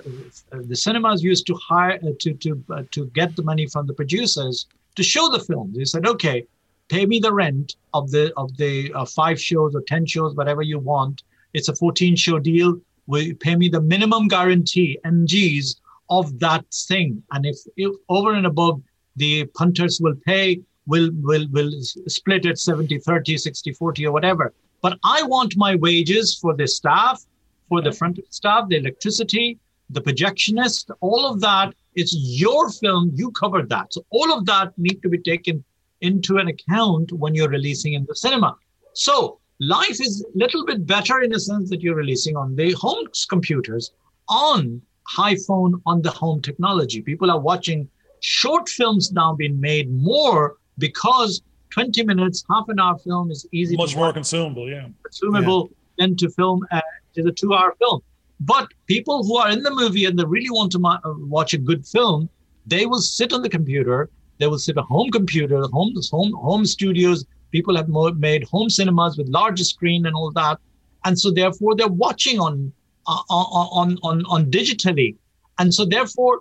[0.52, 3.94] the cinemas used to hire uh, to to uh, to get the money from the
[3.94, 5.78] producers to show the films.
[5.78, 6.48] They said, okay,
[6.90, 10.62] pay me the rent of the of the uh, five shows or ten shows, whatever
[10.62, 11.24] you want.
[11.54, 12.80] It's a 14 show deal.
[13.08, 15.78] Will you pay me the minimum guarantee MGs
[16.12, 17.24] of that thing?
[17.32, 18.82] And if, if over and above
[19.16, 21.72] the punters will pay, will will will
[22.18, 26.68] split it 70 30 60 40 or whatever but i want my wages for the
[26.68, 27.24] staff
[27.70, 29.58] for the front staff the electricity
[29.92, 34.74] the projectionist all of that it's your film you covered that so all of that
[34.78, 35.64] need to be taken
[36.02, 38.56] into an account when you're releasing in the cinema.
[38.94, 42.72] So life is a little bit better in the sense that you're releasing on the
[42.74, 43.92] home computers,
[44.28, 44.82] on
[45.18, 47.02] iPhone, on the home technology.
[47.02, 47.90] People are watching
[48.22, 53.76] short films now being made more because 20 minutes, half an hour film is easy.
[53.76, 54.88] Much more consumable, yeah.
[55.04, 56.06] Consumable yeah.
[56.06, 56.82] than to film uh,
[57.14, 58.02] to the two hour film.
[58.40, 61.54] But people who are in the movie and they really want to ma- uh, watch
[61.54, 62.30] a good film,
[62.66, 66.66] they will sit on the computer they will sit a home computer, home home home
[66.66, 67.26] studios.
[67.52, 70.60] People have made home cinemas with larger screen and all that,
[71.06, 72.72] and so therefore they're watching on
[73.08, 75.16] uh, on on on digitally,
[75.58, 76.40] and so therefore,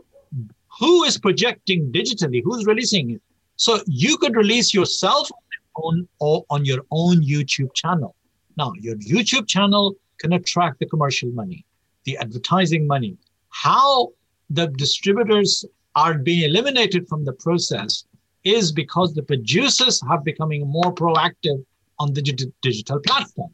[0.79, 2.41] who is projecting digitally?
[2.45, 3.23] Who's releasing it?
[3.57, 5.31] So you could release yourself
[5.75, 8.15] on or on your own YouTube channel.
[8.57, 11.65] Now your YouTube channel can attract the commercial money,
[12.05, 13.17] the advertising money.
[13.51, 14.13] How
[14.51, 15.65] the distributors
[16.03, 18.05] are being eliminated from the process
[18.45, 21.61] is because the producers are becoming more proactive
[21.99, 22.23] on the
[22.63, 23.51] digital platform.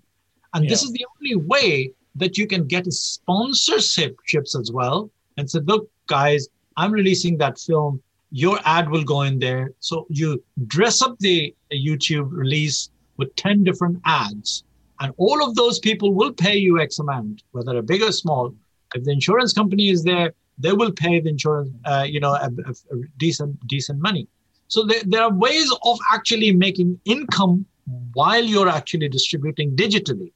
[0.53, 0.71] And yeah.
[0.71, 5.89] this is the only way that you can get sponsorships as well and said, look,
[6.07, 8.03] guys, I'm releasing that film.
[8.31, 9.73] Your ad will go in there.
[9.81, 14.65] So you dress up the YouTube release with 10 different ads.
[15.01, 18.55] And all of those people will pay you X amount, whether a big or small.
[18.95, 22.51] If the insurance company is there, they will pay the insurance, uh, you know, a,
[22.67, 24.27] a, a, decent decent money.
[24.69, 27.67] So there, there are ways of actually making income
[28.13, 30.33] while you're actually distributing digitally.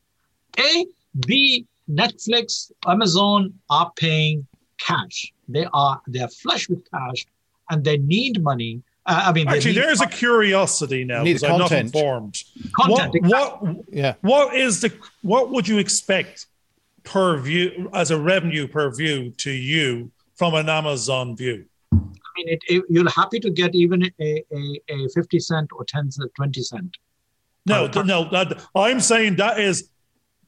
[0.58, 0.86] A,
[1.26, 4.46] B, Netflix, Amazon are paying
[4.78, 5.32] cash.
[5.48, 7.26] They are they are flush with cash,
[7.70, 8.82] and they need money.
[9.06, 10.12] Uh, I mean, actually, there's money.
[10.12, 12.42] a curiosity now because I'm not informed.
[12.76, 14.14] Content, what, what, yeah.
[14.20, 16.46] What is the what would you expect
[17.04, 21.64] per view as a revenue per view to you from an Amazon view?
[21.92, 21.96] I
[22.36, 26.12] mean, it, it, you're happy to get even a, a, a 50 cent or 10
[26.12, 26.96] cent, 20 cent.
[27.66, 29.90] No, uh, no, that, I'm saying that is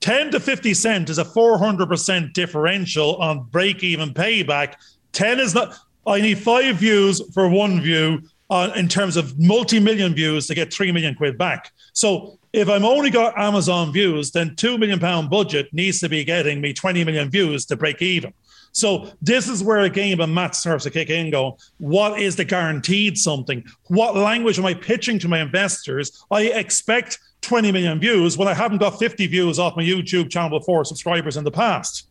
[0.01, 4.75] 10 to 50 cent is a 400% differential on break even payback.
[5.13, 9.79] 10 is not, I need five views for one view uh, in terms of multi
[9.79, 11.73] million views to get 3 million quid back.
[11.93, 16.25] So if I'm only got Amazon views, then two million pound budget needs to be
[16.25, 18.33] getting me 20 million views to break even.
[18.73, 21.31] So this is where a game of math starts to kick in.
[21.31, 23.65] Go, what is the guaranteed something?
[23.89, 26.25] What language am I pitching to my investors?
[26.31, 30.59] I expect 20 million views when I haven't got 50 views off my YouTube channel
[30.59, 32.07] with four subscribers in the past.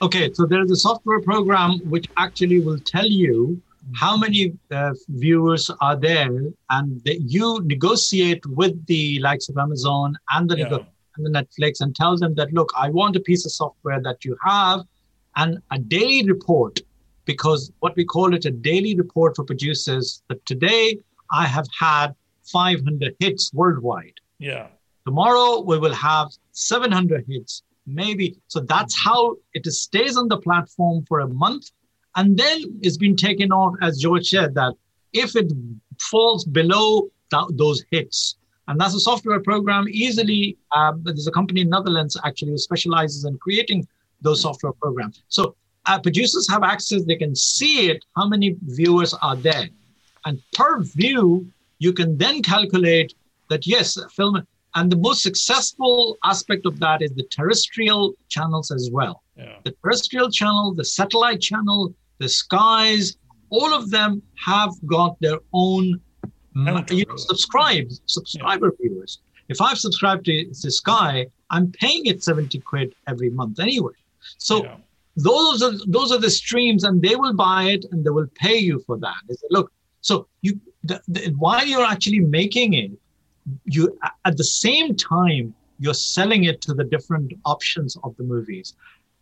[0.00, 3.60] Okay, so there's a software program which actually will tell you
[3.94, 10.16] how many uh, viewers are there, and the, you negotiate with the likes of Amazon
[10.30, 10.78] and the, yeah.
[11.16, 14.24] and the Netflix and tell them that look, I want a piece of software that
[14.24, 14.80] you have,
[15.36, 16.80] and a daily report
[17.26, 20.98] because what we call it a daily report for producers that today
[21.30, 22.14] I have had
[22.50, 24.14] 500 hits worldwide.
[24.38, 24.68] Yeah.
[25.04, 28.36] Tomorrow we will have 700 hits, maybe.
[28.48, 31.70] So that's how it stays on the platform for a month
[32.16, 34.74] and then it's been taken off, as George said, that
[35.12, 35.52] if it
[36.00, 38.36] falls below th- those hits,
[38.68, 43.24] and that's a software program easily, uh, there's a company in Netherlands actually who specializes
[43.24, 43.86] in creating
[44.22, 45.22] those software programs.
[45.28, 45.54] So
[45.86, 49.68] uh, producers have access, they can see it, how many viewers are there.
[50.24, 51.46] And per view,
[51.78, 53.14] you can then calculate
[53.50, 58.90] that, yes, film, and the most successful aspect of that is the terrestrial channels as
[58.92, 59.22] well.
[59.36, 59.56] Yeah.
[59.64, 63.16] The terrestrial channel, the satellite channel, the skies,
[63.50, 66.00] all of them have got their own
[66.56, 68.88] mm, you know, subscribe, subscriber yeah.
[68.88, 69.20] viewers.
[69.48, 73.92] If I've subscribed to the Sky, I'm paying it 70 quid every month anyway.
[74.38, 74.76] So yeah.
[75.16, 78.56] those are those are the streams, and they will buy it and they will pay
[78.56, 79.16] you for that.
[79.28, 82.90] They say, look, so you the, the, while you're actually making it,
[83.64, 88.74] you at the same time you're selling it to the different options of the movies.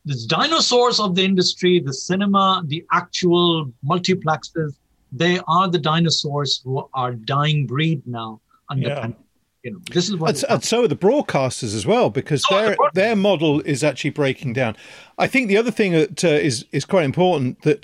[0.07, 4.77] The dinosaurs of the industry, the cinema, the actual multiplexes,
[5.13, 8.95] they are the dinosaurs who are dying breed now under Yeah.
[8.97, 9.19] pandemic.
[9.63, 12.55] You know, this is what And, and so are the broadcasters as well, because So
[12.55, 14.77] are the their their model is actually breaking down.
[15.17, 17.83] I think the other thing that uh, is is quite important that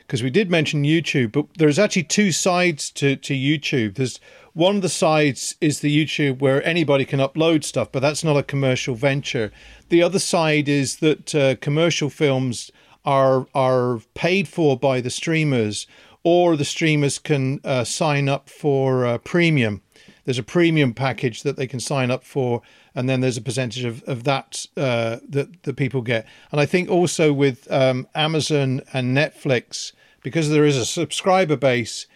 [0.00, 3.94] because we did mention YouTube, but there's actually two sides to to YouTube.
[3.94, 4.18] There's
[4.54, 8.36] one of the sides is the YouTube where anybody can upload stuff, but that's not
[8.36, 9.50] a commercial venture.
[9.88, 12.70] The other side is that uh, commercial films
[13.04, 15.86] are are paid for by the streamers,
[16.22, 19.82] or the streamers can uh, sign up for uh, premium
[20.24, 22.62] there's a premium package that they can sign up for
[22.94, 26.66] and then there's a percentage of, of that uh, that that people get and i
[26.66, 32.06] think also with um, amazon and netflix because there is a subscriber base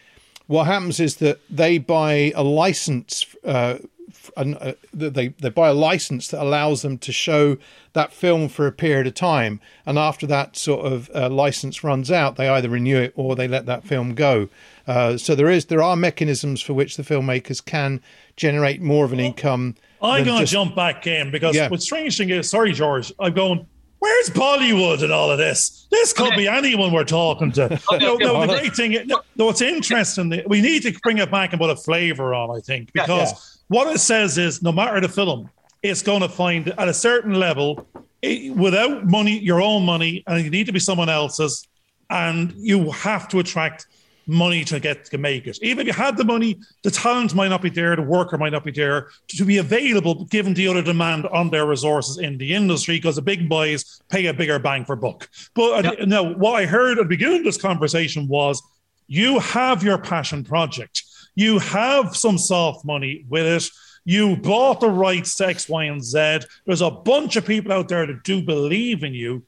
[0.47, 3.79] what happens is that they buy a license uh,
[4.09, 7.57] f- uh, they they buy a license that allows them to show
[7.95, 12.11] that film for a period of time and after that sort of uh, license runs
[12.11, 14.49] out they either renew it or they let that film go
[14.87, 18.01] uh, so there is there are mechanisms for which the filmmakers can
[18.37, 21.69] generate more of an income I'm going to just- jump back in because Yeah.
[21.69, 23.67] what's strange thing is, sorry, George, I'm going,
[24.07, 25.87] where's Bollywood and all of this?
[25.91, 26.37] This could Okay.
[26.37, 27.69] be anyone we're talking to.
[27.69, 31.31] no, okay, no, the great thing, no, no, what's interesting, we need to bring it
[31.31, 33.39] back and put a flavor on, I think, Yeah, because yeah.
[33.69, 35.51] what it says is no matter the film,
[35.83, 37.87] it's going to find at a certain level,
[38.23, 41.67] it, without money, your own money, and you need to be someone else's,
[42.11, 43.87] and you have to attract
[44.27, 45.59] money to get to make it.
[45.63, 48.53] Even if you had the money, the talent might not be there, the worker might
[48.53, 52.55] not be there to be available, given the other demand on their resources in the
[52.55, 55.29] industry, because the big boys pay a bigger bang for buck.
[55.55, 56.05] But uh, Yeah.
[56.07, 58.63] no, what I heard at the beginning of this conversation was
[59.07, 63.69] you have your passion project, you have some soft money with it.
[64.09, 66.39] You bought the rights to X, Y, and Z.
[66.65, 69.43] There's a bunch of people out there that do believe in you.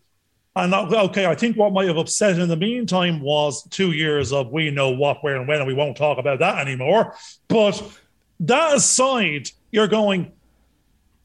[0.58, 4.50] And okay, I think what might have upset in the meantime was two years of
[4.50, 7.14] we know what, where, and when, and we won't talk about that anymore.
[7.46, 7.80] But
[8.40, 10.32] that aside, you're going,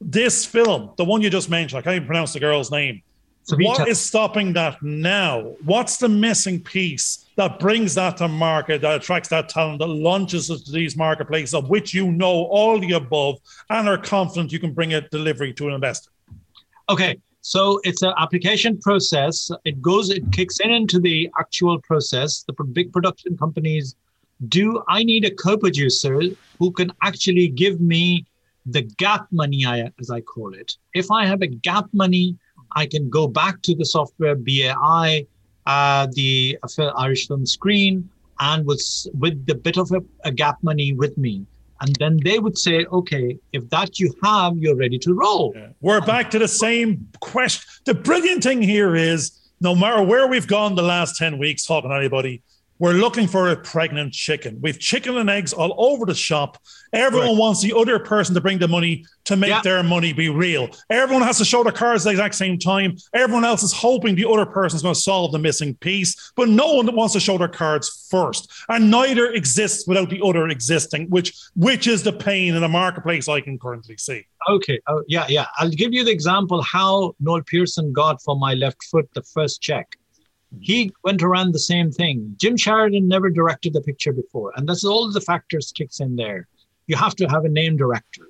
[0.00, 3.02] this film, the one you just mentioned, I can't even pronounce the girl's name.
[3.44, 3.64] Savita.
[3.64, 5.56] What is stopping that now?
[5.64, 10.48] What's the missing piece that brings that to market, that attracts that talent, that launches
[10.48, 14.60] it to these marketplaces of which you know all the above and are confident you
[14.60, 16.10] can bring a delivery to an investor?
[16.88, 19.50] Okay, so it's an application process.
[19.66, 22.42] It goes, it kicks in into the actual process.
[22.42, 23.96] The big production companies
[24.48, 24.82] do.
[24.88, 26.22] I need a co-producer
[26.58, 28.24] who can actually give me
[28.64, 30.72] the gap money, I, as I call it.
[30.94, 32.38] If I have a gap money,
[32.76, 35.26] I can go back to the software BAI,
[35.66, 36.58] uh, the
[36.96, 38.08] Irish Film Screen,
[38.40, 41.44] and with with the bit of a, a gap money with me.
[41.80, 45.54] And then they would say, okay, if that you have, you're ready to roll.
[45.80, 47.62] We're back to the same question.
[47.84, 51.90] The brilliant thing here is no matter where we've gone the last 10 weeks talking
[51.90, 52.42] to anybody,
[52.84, 54.58] we're looking for a pregnant chicken.
[54.60, 56.58] We've chicken and eggs all over the shop.
[56.92, 57.38] Everyone Right.
[57.38, 59.62] wants the other person to bring the money to make Yeah.
[59.62, 60.68] their money be real.
[60.90, 62.96] Everyone has to show their cards at the exact same time.
[63.14, 66.50] Everyone else is hoping the other person is going to solve the missing piece, but
[66.50, 68.50] no one wants to show their cards first.
[68.68, 73.30] And neither exists without the other existing, which which is the pain in the marketplace
[73.30, 74.26] I can currently see.
[74.50, 74.78] Okay.
[74.88, 75.46] Oh, yeah, yeah.
[75.56, 79.62] I'll give you the example how Noel Pearson got for my left foot the first
[79.62, 79.86] check.
[80.60, 82.34] He went around the same thing.
[82.38, 86.48] Jim Sheridan never directed the picture before, and that's all the factors kicks in there.
[86.86, 88.28] You have to have a name director.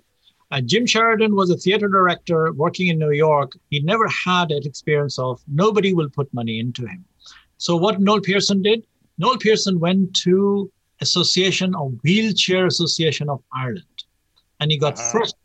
[0.50, 3.52] Uh, Jim Sheridan was a theater director working in New York.
[3.70, 7.04] He never had that experience of nobody will put money into him.
[7.58, 8.86] So what Noel Pearson did?
[9.18, 14.04] Noel Pearson went to Association of Wheelchair Association of Ireland,
[14.60, 15.18] and he got Uh-huh.
[15.18, 15.36] first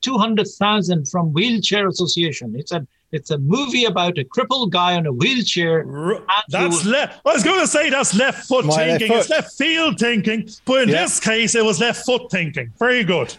[0.00, 2.54] two hundred thousand from Wheelchair Association.
[2.54, 5.86] He a it's a movie about a crippled guy on a wheelchair.
[5.88, 7.20] R- That's left.
[7.24, 9.16] I was going to say that's left foot My left thinking.
[9.18, 11.02] It's left field thinking, but in Yeah.
[11.02, 12.72] this case, it was left foot thinking.
[12.78, 13.34] Very good.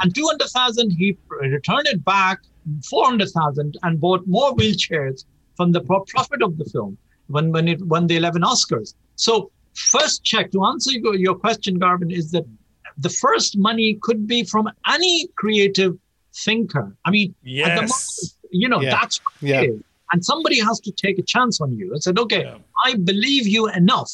[0.00, 2.38] and 200,000 he returned it back
[2.88, 5.24] 400,000 and bought more wheelchairs
[5.56, 6.96] from the profit of the film
[7.28, 8.94] when when it won the 11 Oscars.
[9.16, 12.44] So first check to answer your, your question Garvin is that
[12.98, 15.92] the first money could be from any creative
[16.44, 16.96] thinker.
[17.04, 18.33] I mean at the moment, Yes.
[18.62, 18.90] You know Yeah.
[18.98, 19.62] that's Yeah.
[19.62, 19.80] it is.
[20.12, 22.58] and somebody has to take a chance on you and said okay Yeah.
[22.88, 24.10] I believe you enough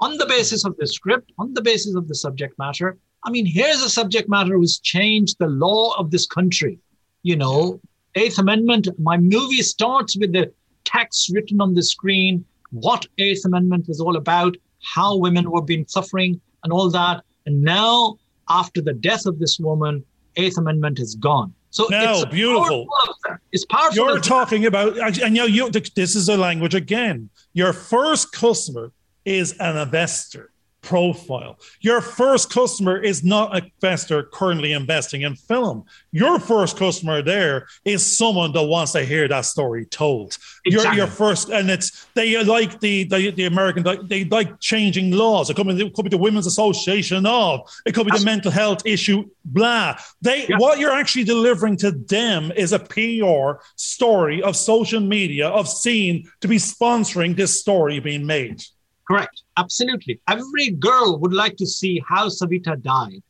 [0.00, 2.88] on the basis of the script, on the basis of the subject matter.
[3.26, 6.78] I mean, here's a subject matter who's changed the law of this country.
[7.22, 7.80] You know,
[8.16, 10.52] Eighth Amendment, my movie starts with the
[10.84, 14.56] text written on the screen, what Eighth Amendment was all about,
[14.94, 17.24] how women were being suffering and all that.
[17.46, 18.18] And now
[18.50, 20.04] after the death of this woman,
[20.36, 21.54] Eighth Amendment is gone.
[21.74, 22.86] So no, it's beautiful.
[22.86, 23.96] Powerful it's powerful.
[23.96, 27.30] You're talking about, and you know, you, this is a language again.
[27.52, 28.92] Your first customer
[29.24, 30.52] is an investor
[30.84, 31.58] profile.
[31.80, 35.84] Your first customer is not an investor currently investing in film.
[36.12, 40.38] Your first customer there is someone that wants to hear that story told.
[40.66, 40.70] Exactly.
[40.70, 45.50] Your, your first, and it's they like the the, the American they like changing laws.
[45.50, 47.60] It could be, it could be the Women's Association of.
[47.86, 49.24] It could be That's the mental health issue.
[49.44, 49.96] Blah.
[50.20, 50.58] They yeah.
[50.58, 56.28] what you're actually delivering to them is a PR story of social media of seeing
[56.40, 58.62] to be sponsoring this story being made.
[59.06, 59.42] Correct.
[59.56, 60.20] Absolutely.
[60.28, 63.22] Every girl would like to see how Savita died,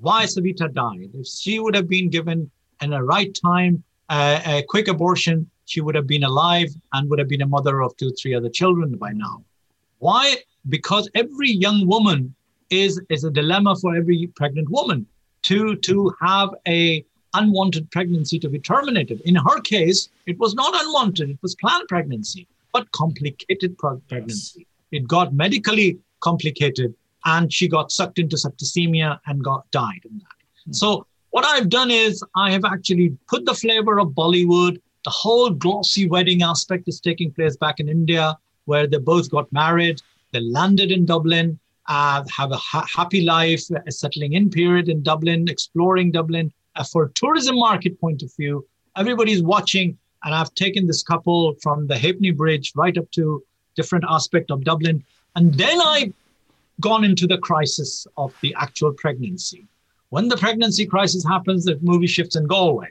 [0.00, 1.10] why Savita died.
[1.14, 2.50] If she would have been given
[2.80, 7.18] in a right time uh, a quick abortion, she would have been alive and would
[7.18, 9.44] have been a mother of two, three other children by now.
[9.98, 10.36] Why?
[10.68, 12.34] Because every young woman
[12.70, 15.06] is, is a dilemma for every pregnant woman
[15.42, 19.20] to, to have a unwanted pregnancy to be terminated.
[19.22, 24.66] In her case, it was not unwanted, it was planned pregnancy, but complicated pregnancy.
[24.92, 30.24] It got medically complicated and she got sucked into septicemia and got died in that.
[30.24, 30.72] Mm-hmm.
[30.72, 34.80] So what I've done is I have actually put the flavor of Bollywood.
[35.04, 39.50] The whole glossy wedding aspect is taking place back in India, where they both got
[39.52, 40.00] married.
[40.32, 45.02] They landed in Dublin, uh, have a ha- happy life, a settling in period in
[45.02, 46.52] Dublin, exploring Dublin.
[46.76, 48.66] Uh, for a tourism market point of view,
[48.96, 49.98] everybody's watching.
[50.24, 53.42] And I've taken this couple from the Halfpenny Bridge right up to
[53.74, 55.04] different aspect of Dublin.
[55.36, 56.12] And then I've
[56.80, 59.66] gone into the crisis of the actual pregnancy.
[60.10, 62.88] When the pregnancy crisis happens, the movie shifts in Galway.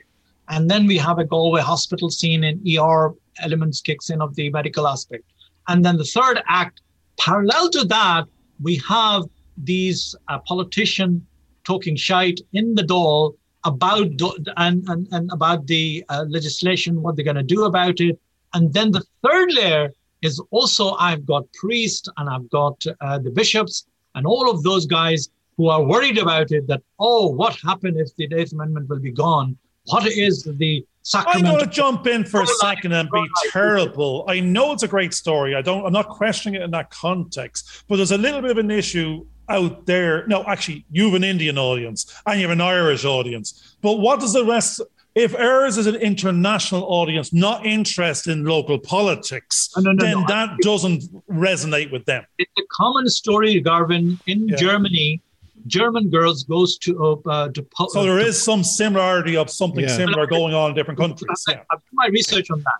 [0.48, 4.50] And then we have a Galway hospital scene in ER elements kicks in of the
[4.50, 5.24] medical aspect.
[5.68, 6.80] And then the third act,
[7.18, 8.26] parallel to that,
[8.60, 9.24] we have
[9.56, 11.24] these uh, politician
[11.64, 14.08] talking shite in the Dáil about
[14.56, 18.18] and, and, and about the uh, legislation, what they're going to do about it.
[18.54, 23.30] And then the third layer is also I've got priests and I've got uh, the
[23.30, 27.98] bishops and all of those guys who are worried about it that, oh, what happened
[27.98, 29.56] if the Eighth Amendment will be gone?
[29.86, 31.46] What is the sacrament?
[31.46, 34.24] I'm going to jump in for a second and be terrible.
[34.28, 35.54] I know it's a great story.
[35.54, 35.84] I don't.
[35.84, 39.26] I'm not questioning it in that context, but there's a little bit of an issue
[39.48, 40.26] out there.
[40.28, 43.76] No, actually, you have an Indian audience and you have an Irish audience.
[43.82, 44.80] But what does the rest?
[45.14, 50.26] If ours is an international audience not interested in local politics, no, no, then no,
[50.28, 52.24] that I, doesn't resonate with them.
[52.38, 54.18] It's a common story, Garvin.
[54.26, 54.56] In yeah.
[54.56, 55.20] Germany,
[55.66, 57.66] German girls goes to uh, to.
[57.88, 59.96] So there to, is some similarity of something yeah.
[59.96, 61.44] similar going on in different countries.
[61.48, 61.62] I, yeah.
[61.70, 62.74] I've done my research on that.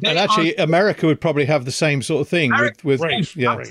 [0.00, 3.00] They and actually, are, America would probably have the same sort of thing America, with,
[3.00, 3.56] with right, yeah.
[3.56, 3.68] Right.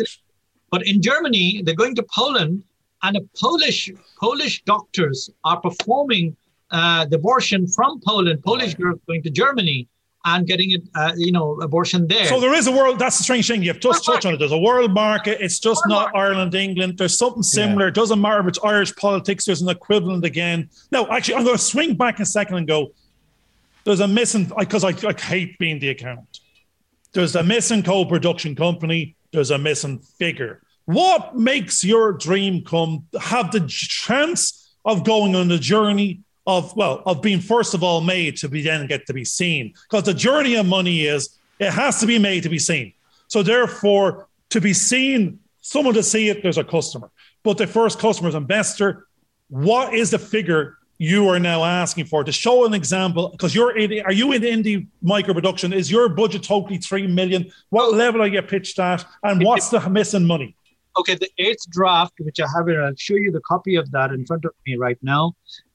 [0.70, 2.64] But in Germany, they're going to Poland,
[3.02, 6.36] and a Polish Polish doctors are performing
[6.74, 9.88] uh, the abortion from Poland, Polish girls going to Germany
[10.26, 12.26] and getting it, uh, you know, abortion there.
[12.26, 12.98] So there is a world.
[12.98, 13.62] That's the strange thing.
[13.62, 14.38] You've just touched on it.
[14.38, 15.38] There's a world market.
[15.42, 16.18] It's just world not market.
[16.18, 16.98] Ireland, England.
[16.98, 17.86] There's something similar.
[17.86, 17.90] Yeah.
[17.90, 19.46] It doesn't matter if it's Irish politics.
[19.46, 20.70] There's an equivalent again.
[20.92, 22.92] No, actually, I'm going to swing back a second and go.
[23.84, 26.40] There's a missing because I, I hate being the account.
[27.12, 29.18] There's a missing co-production company.
[29.34, 30.62] There's a missing figure.
[30.86, 33.06] What makes your dream come?
[33.20, 38.02] Have the chance of going on the journey of well of being first of all
[38.02, 39.74] made to be then get to be seen.
[39.90, 42.94] Because the journey of money is it has to be made to be seen.
[43.28, 47.10] So therefore to be seen someone to see it there's a customer.
[47.44, 49.08] But the first customer is investor.
[49.50, 52.24] What is the figure you are now asking for?
[52.24, 56.10] To show an example because you're in, are you in indie micro production is your
[56.10, 57.52] budget totally 3 million?
[57.70, 59.06] What level are you pitched at?
[59.24, 60.56] And what's the missing money?
[60.98, 64.12] Okay the eighth draft which i have here i'll show you the copy of that
[64.12, 65.34] in front of me right now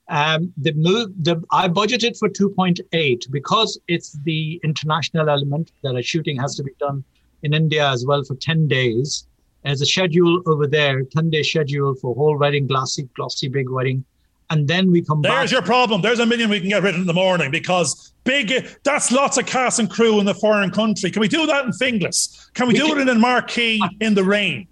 [0.09, 6.01] um, the move, the I budgeted for 2.8 because it's the international element that a
[6.01, 7.03] shooting has to be done
[7.43, 9.27] in India as well for 10 days.
[9.63, 14.03] There's a schedule over there, 10 day schedule for whole wedding, glossy, glossy, big wedding.
[14.49, 15.31] And then we come back.
[15.31, 15.57] There's back.
[15.57, 16.01] your problem.
[16.01, 19.37] There's a million we can get rid of in the morning because big, that's lots
[19.37, 21.11] of cast and crew in the foreign country.
[21.11, 22.51] Can we do that in Finglas?
[22.53, 24.67] Can we, we do can, it in a Marquee in the rain?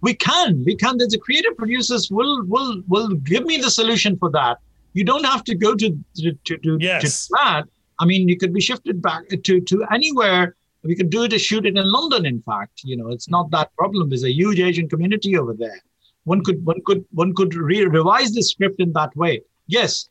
[0.00, 0.64] We can.
[0.64, 0.98] We can.
[0.98, 4.58] The creative producers will will will give me the solution for that
[4.92, 7.26] you don't have to go to to to, to, yes.
[7.26, 7.64] to that.
[7.98, 10.56] I mean, you could be shifted back to to anywhere.
[10.82, 12.26] We could do it to shoot it in London.
[12.26, 14.08] In fact, you know, it's not that problem.
[14.08, 15.80] There's a huge Asian community over there.
[16.24, 19.42] One could one could one could re- revise the script in that way.
[19.66, 20.08] Yes,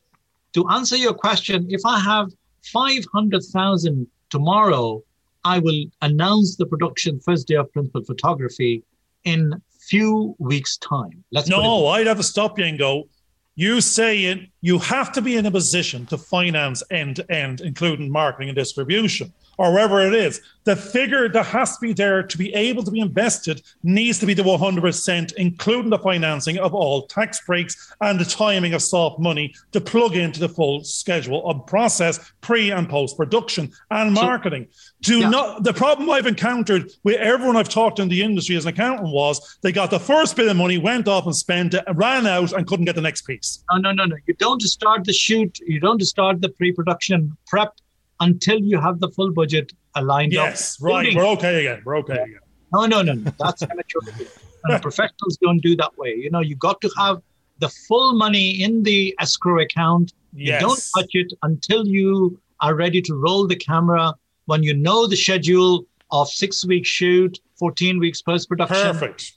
[0.54, 2.32] to answer your question, if I have
[2.64, 5.04] five hundred thousand tomorrow,
[5.44, 8.84] I will announce the production first day of principal photography
[9.24, 11.24] in few weeks' time.
[11.32, 13.08] Let's no, I'd have to stop you and go
[13.56, 18.10] You say you have to be in a position to finance end to end, including
[18.10, 22.38] marketing and distribution or wherever it is, the figure that has to be there to
[22.38, 27.06] be able to be invested needs to be the 100%, including the financing of all
[27.06, 31.64] tax breaks and the timing of soft money to plug into the full schedule of
[31.68, 34.68] process, pre and post production and marketing.
[35.02, 35.30] Do yeah.
[35.30, 38.70] not, the problem I've encountered with everyone I've talked to in the industry as an
[38.74, 42.26] accountant was they got the first bit of money, went off and spent it, ran
[42.26, 43.64] out and couldn't get the next piece.
[43.72, 44.16] No, no, no, no.
[44.26, 47.76] You don't start the shoot, you don't start the pre production prep
[48.22, 50.50] until you have the full budget aligned yes, up.
[50.50, 51.16] Yes, right.
[51.16, 51.82] We're okay again.
[51.84, 52.24] We're okay yeah.
[52.24, 52.40] again.
[52.74, 53.32] No, no, no, no.
[53.38, 54.00] That's amateur.
[54.64, 56.16] and professionals don't do that way.
[56.16, 57.22] You know, you got to have
[57.60, 60.14] the full money in the escrow account.
[60.34, 60.62] Yes.
[60.62, 64.14] You don't touch it until you are ready to roll the camera.
[64.46, 68.88] When you know the schedule of six week shoot, 14 weeks post production,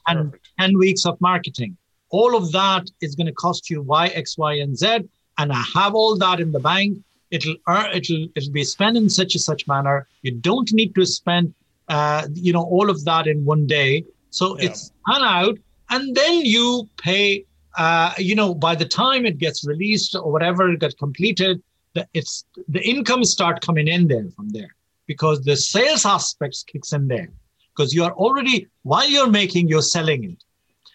[0.07, 0.49] and Perfect.
[0.59, 1.75] 10 weeks of marketing.
[2.09, 4.99] All of that is going to cost you Y, X, Y, and Z.
[5.37, 6.97] And I have all that in the bank
[7.31, 10.07] it'll earn, it'll it'll be spent in such a such manner.
[10.21, 11.53] You don't need to spend
[11.87, 14.05] uh, you know all of that in one day.
[14.29, 14.65] So yeah.
[14.65, 15.57] it's run out,
[15.89, 17.45] and then you pay.
[17.77, 21.61] Uh, you know, by the time it gets released or whatever it gets completed,
[21.93, 24.75] the, it's the income start coming in there from there
[25.07, 27.29] because the sales aspects kicks in there
[27.75, 30.43] because you are already while you're making you're selling it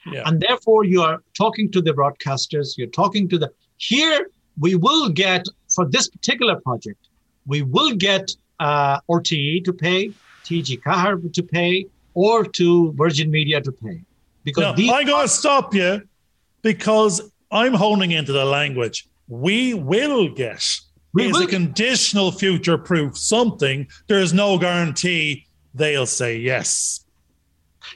[0.06, 0.22] yeah.
[0.26, 5.08] and therefore you are talking to the broadcasters you're talking to the here we will
[5.08, 5.44] get
[5.80, 7.08] for this particular project,
[7.46, 10.12] we will get uh, RTE to pay,
[10.44, 14.02] TG Ceathair to pay, or to Virgin Media to pay.
[14.44, 16.02] Because now, these- I'm going to stop you
[16.60, 19.08] because I'm honing into the language.
[19.28, 20.62] We will get
[21.14, 23.88] we is will a conditional future proof something.
[24.06, 27.06] There is no guarantee they'll say yes.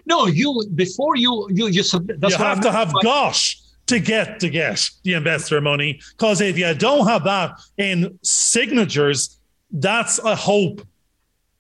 [0.07, 4.89] No, you before you you you, you have to have gosh to get to get
[5.03, 6.01] the investor money.
[6.17, 9.39] Because if you don't have that in signatures,
[9.71, 10.87] that's a hope.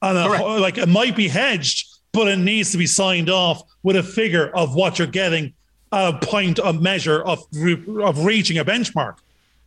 [0.02, 0.28] And a,
[0.60, 4.48] like it might be hedged, but it needs to be signed off with a figure
[4.54, 5.52] of what you're getting,
[5.92, 7.44] a point, a measure of
[8.00, 9.18] of reaching a benchmark.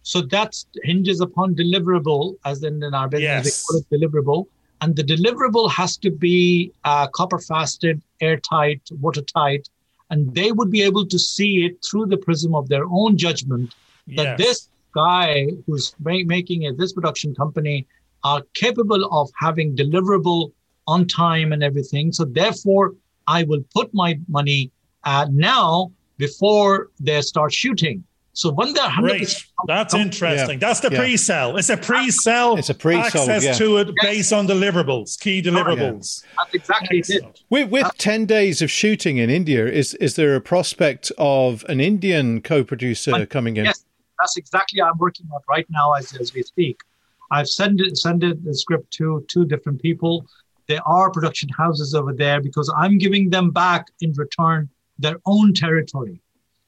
[0.04, 3.66] So that hinges upon deliverable, as in, in our business, yes.
[3.66, 4.48] call it deliverable.
[4.80, 9.68] And the deliverable has to be uh, copper fasted, airtight, watertight,
[10.10, 13.76] and they would be able to see it through the prism of their own judgment
[14.08, 14.38] that yes.
[14.38, 17.86] this guy who's ma- making a this production company
[18.24, 20.52] are capable of having deliverable
[20.88, 22.96] on time and everything so therefore
[23.28, 24.72] i will put my money
[25.04, 28.04] uh, now before they start shooting
[28.38, 29.46] so when they're 100%, Great.
[29.66, 30.60] that's interesting.
[30.60, 30.68] Yeah.
[30.68, 31.00] That's the yeah.
[31.00, 31.58] pre-sell.
[31.58, 32.56] It's a pre-sell.
[32.56, 33.54] It's a pre-sell access yeah.
[33.54, 36.24] to it based on deliverables, key oh, deliverables.
[36.38, 37.42] That's exactly it.
[37.50, 41.66] With, with uh, ten days of shooting in India, is is there a prospect of
[41.68, 43.66] an Indian co-producer coming in?
[43.66, 43.84] Yes,
[44.20, 46.82] that's exactly I'm working on right now as, as we speak.
[47.32, 50.28] I've sent it, sent it the script to two different people.
[50.68, 54.70] There are production houses over there because I'm giving them back in return
[55.00, 56.22] their own territory.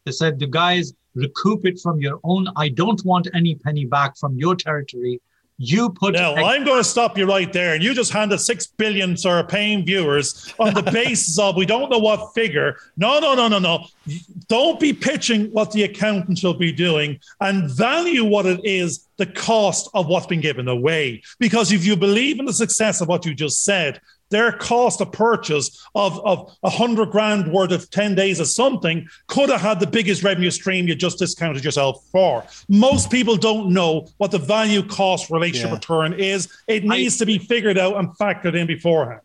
[0.05, 2.47] They said the guys recoup it from your own.
[2.55, 5.21] I don't want any penny back from your territory.
[5.61, 6.13] You put.
[6.13, 7.73] No, ex- I'm going to stop you right there.
[7.73, 11.65] And you just handed six billion to our paying viewers on the basis of we
[11.65, 12.77] don't know what figure.
[12.95, 13.85] No, no, no, no, no.
[14.47, 19.25] Don't be pitching what the accountants will be doing and value what it is, the
[19.25, 21.21] cost of what's been given away.
[21.39, 25.11] Because if you believe in the success of what you just said, their cost of
[25.11, 29.79] purchase of of a hundred grand worth of 10 days of something could have had
[29.79, 32.43] the biggest revenue stream you just discounted yourself for.
[32.67, 35.75] Most people don't know what the value cost relationship yeah.
[35.75, 36.47] return is.
[36.67, 39.21] It needs I, to be figured out and factored in beforehand.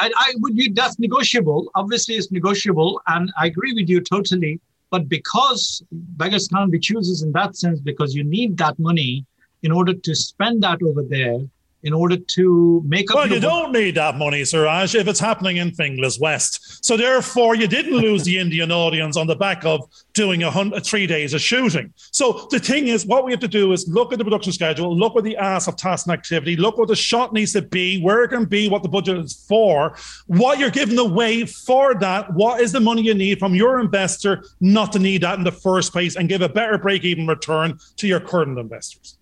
[0.00, 1.70] I, I would be that's negotiable.
[1.74, 4.60] Obviously, it's negotiable, and I agree with you totally.
[4.90, 9.26] But because beggars can't be choosers in that sense, because you need that money
[9.62, 11.38] in order to spend that over there,
[11.86, 13.16] in order to make up.
[13.16, 16.84] Well, you don't need that money, Siraj, if it's happening in Finglas West.
[16.84, 20.84] So therefore, you didn't lose the Indian audience on the back of doing a hundred,
[20.84, 21.94] three days of shooting.
[21.96, 24.96] So the thing is, what we have to do is look at the production schedule,
[24.96, 28.00] look at the ass of task and activity, look what the shot needs to be,
[28.00, 32.34] where it can be, what the budget is for, what you're giving away for that,
[32.34, 35.52] what is the money you need from your investor not to need that in the
[35.52, 39.18] first place, and give a better break-even return to your current investors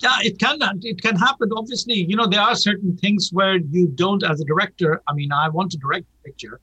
[0.00, 1.94] yeah it can it can happen obviously.
[1.94, 5.48] You know there are certain things where you don't as a director i mean i
[5.48, 6.60] want to direct a picture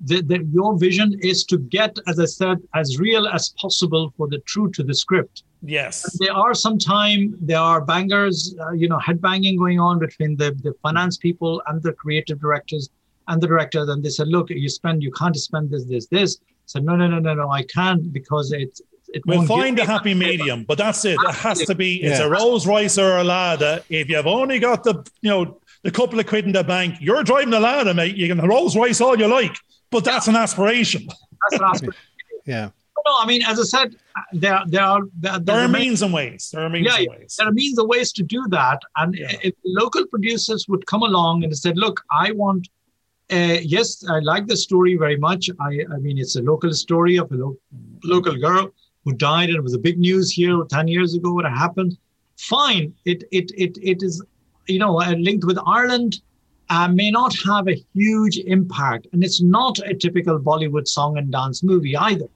[0.00, 4.28] the, the, your vision is to get as i said as real as possible for
[4.28, 5.42] the true to the script.
[5.62, 6.04] Yes.
[6.04, 10.36] And there are sometimes there are bangers uh, you know head banging going on between
[10.36, 12.88] the, the finance people and the creative directors
[13.28, 16.38] and the directors and they said look you spend you can't spend this this this.
[16.64, 18.80] So no no no no no i can't because it's
[19.14, 21.18] it We'll find a happy medium, but that's it.
[21.28, 22.02] It has to be.
[22.02, 22.26] It's Yeah.
[22.26, 23.82] a Rolls Royce or a Lada.
[23.88, 27.22] If you've only got the you know the couple of quid in the bank, you're
[27.24, 28.16] driving the Lada, mate.
[28.16, 29.56] You can Rolls Royce all you like,
[29.90, 31.06] but that's an aspiration.
[31.50, 31.96] That's an aspect.
[32.46, 32.70] Yeah.
[33.06, 36.02] no, I mean, as I said, uh, there there are there, There are there's means
[36.02, 36.50] and ways.
[36.52, 37.36] There are means Yeah, and ways.
[37.38, 38.80] there are means and ways to do that.
[38.96, 39.36] And Yeah.
[39.48, 42.68] if local producers would come along and said, "Look, I want."
[43.32, 45.50] Uh, yes, I like the story very much.
[45.60, 47.56] I, I mean, it's a local story of a lo-
[48.02, 48.72] local girl
[49.04, 51.34] who died, and it was a big news here ten years ago.
[51.34, 51.96] What happened?
[52.38, 52.94] Fine.
[53.04, 54.22] It it it it is,
[54.66, 56.20] you know, uh, linked with Ireland.
[56.68, 61.32] Uh, may not have a huge impact, and it's not a typical Bollywood song and
[61.32, 62.28] dance movie either.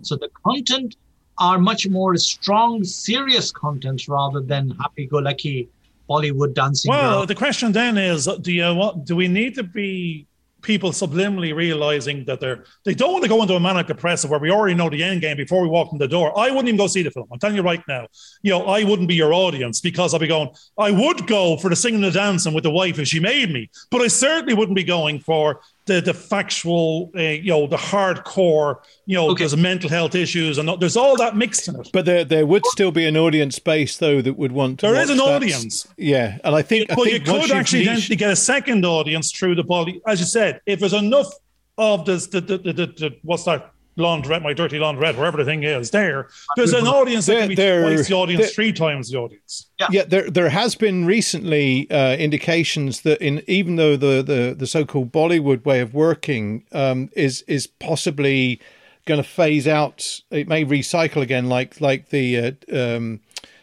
[0.00, 0.96] So the content
[1.38, 5.68] are much more strong, serious content rather than happy-go-lucky
[6.08, 6.90] Bollywood dancing.
[6.90, 7.26] Well, girl.
[7.26, 9.04] the question then is: Do you what?
[9.04, 10.26] Do we need to be
[10.62, 14.40] people subliminally realizing that they're they don't want to go into a manic depressive where
[14.40, 16.36] we already know the end game before we walk in the door?
[16.38, 17.26] I wouldn't even go see the film.
[17.32, 18.06] I'm telling you right now.
[18.42, 20.50] You know, I wouldn't be your audience because I'd be going.
[20.78, 23.50] I would go for the singing and the dancing with the wife if she made
[23.50, 27.76] me, but I certainly wouldn't be going for the the factual, uh, you know, the
[27.76, 28.76] hardcore.
[29.06, 29.42] You know, Okay.
[29.42, 31.90] there's mental health issues and there's all that mixed in it.
[31.92, 34.86] But there, there would still be an audience base, though, that would want to.
[34.86, 35.34] There is watch an that.
[35.34, 35.88] audience.
[35.96, 36.90] Yeah, and I think.
[36.90, 40.00] I But you could you've actually then get a second audience through the body.
[40.06, 41.32] As you said, if there's enough
[41.78, 45.44] of this, the, the, the, the, the what's that laundrette, my dirty laundrette, wherever the
[45.44, 48.72] thing is, there, there's an audience that can be There- twice the audience, there- three
[48.72, 49.68] times the audience.
[49.90, 54.66] Yeah, there there has been recently uh, indications that in even though the, the, the
[54.66, 58.60] so called Bollywood way of working um, is is possibly
[59.04, 62.52] going to phase out, it may recycle again, like like the uh,
[62.96, 63.20] um,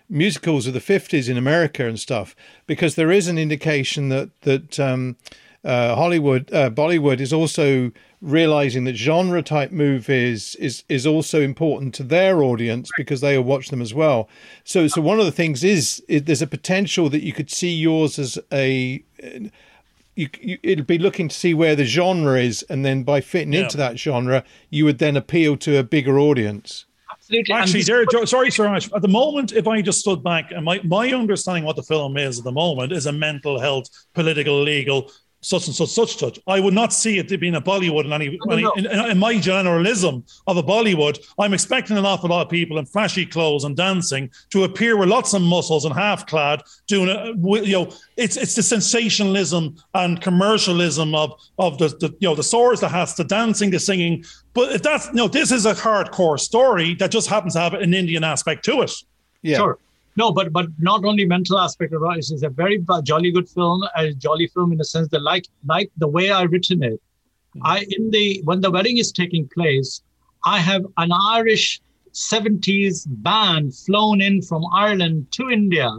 [0.09, 2.35] musicals of the fifties in America and stuff,
[2.67, 5.15] because there is an indication that that um,
[5.63, 7.91] uh, Hollywood uh, Bollywood is also
[8.21, 13.43] realizing that genre type movies is is also important to their audience because they will
[13.45, 14.29] watch them as well.
[14.63, 17.73] So so one of the things is, is there's a potential that you could see
[17.73, 19.03] yours as a
[20.15, 23.53] you, you it'll be looking to see where the genre is and then by fitting
[23.53, 23.61] Yeah.
[23.63, 26.85] into that genre you would then appeal to a bigger audience.
[27.11, 27.53] Absolutely.
[27.53, 28.89] Actually, this- there, sorry, Siraj.
[28.93, 32.17] At the moment, if I just stood back and my, my understanding what the film
[32.17, 36.39] is at the moment is a mental health, political, legal, such and such, such, such.
[36.47, 40.23] I would not see it being a Bollywood in any, any in, in my generalism
[40.47, 41.19] of a Bollywood.
[41.37, 45.09] I'm expecting an awful lot of people in flashy clothes and dancing to appear with
[45.09, 49.77] lots of muscles and half clad, doing a, with- you know, it's it's the sensationalism
[49.93, 53.79] and commercialism of of the, the you know the swords that has the dancing, the
[53.79, 54.25] singing.
[54.53, 57.73] But if that's you know, this is a hardcore story that just happens to have
[57.73, 58.91] an Indian aspect to it.
[59.41, 59.57] Yeah.
[59.57, 59.79] Sure.
[60.15, 62.17] No, but but not only mental aspect of it.
[62.17, 65.91] It's a very jolly good film, a jolly film in the sense that like like
[65.97, 66.93] the way I written it.
[67.55, 67.61] Mm-hmm.
[67.65, 70.01] I in the when the wedding is taking place,
[70.45, 71.81] I have an Irish
[72.13, 75.89] 70s band flown in from Ireland to India,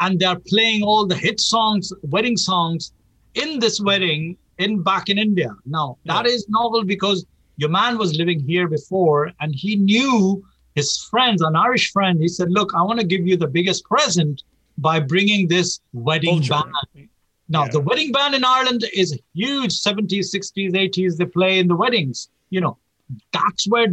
[0.00, 2.92] and they're playing all the hit songs, wedding songs,
[3.34, 5.50] in this wedding in back in India.
[5.64, 7.24] Now that is novel because
[7.56, 10.45] your man was living here before, and he knew
[10.76, 12.20] his friends, an Irish friend.
[12.20, 14.42] He said, "Look, I want to give you the biggest present
[14.78, 16.62] by bringing this wedding Culture.
[16.94, 17.08] band."
[17.48, 17.70] Now, Yeah.
[17.72, 21.16] the wedding band in Ireland is huge 70s, 60s, 80s.
[21.16, 22.28] They play in the weddings.
[22.50, 22.76] You know,
[23.32, 23.88] that's where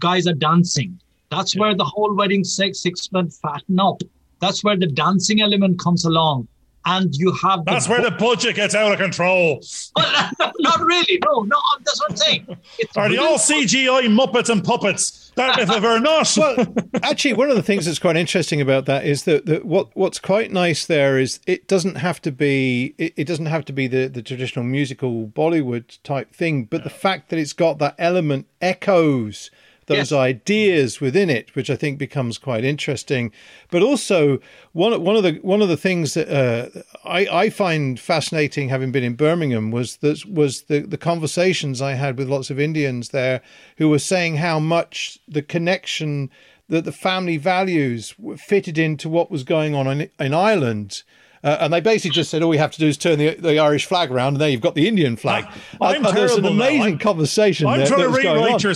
[0.00, 0.98] guys are dancing.
[1.30, 4.00] That's where the whole wedding six, six month fatten up.
[4.40, 6.48] That's where the dancing element comes along.
[6.84, 9.60] And you have the That's where the budget gets out of control.
[9.96, 10.30] Well,
[10.60, 11.18] not really.
[11.24, 12.46] No, no, that's what I'm saying.
[12.78, 15.27] It's Are they all CGI Muppets and puppets?
[15.38, 16.36] That if ever not.
[16.36, 19.96] well, actually, one of the things that's quite interesting about that is that, that what
[19.96, 23.72] what's quite nice there is it doesn't have to be it, it doesn't have to
[23.72, 27.94] be the, the traditional musical Bollywood type thing, but the fact that it's got that
[27.98, 29.50] element echoes
[29.88, 30.12] those Yes.
[30.12, 33.32] ideas within it, which I think becomes quite interesting.
[33.70, 34.38] But also
[34.72, 38.92] one one of the one of the things that uh, I, I find fascinating, having
[38.92, 43.08] been in Birmingham, was that was the the conversations I had with lots of Indians
[43.08, 43.40] there
[43.78, 46.30] who were saying how much the connection
[46.68, 51.02] that the family values fitted into what was going on in, in Ireland.
[51.42, 53.58] Uh, and they basically just said, all we have to do is turn the, the
[53.60, 55.44] Irish flag around, and there you've got the Indian flag.
[55.80, 56.64] I'm and, and there's an terrible now.
[56.66, 58.74] amazing I'm- conversation I'm there trying that to rewrite your.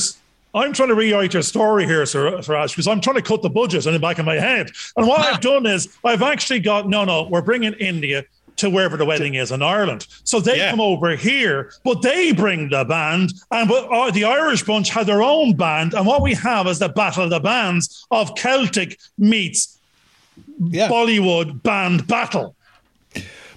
[0.55, 2.43] I'm trying to rewrite your story here, Siraj,
[2.73, 4.71] because I'm trying to cut the budget in the back of my head.
[4.97, 7.25] And what I've done is I've actually got no, no.
[7.25, 8.25] We're bringing India
[8.57, 10.07] to wherever the wedding is in Ireland.
[10.25, 10.71] So they Yeah.
[10.71, 15.07] come over here, but they bring the band, and but uh, the Irish bunch had
[15.07, 15.95] their own band.
[15.95, 19.79] And what we have is the battle of the bands of Celtic meets
[20.69, 20.89] Yeah.
[20.89, 22.55] Bollywood band battle.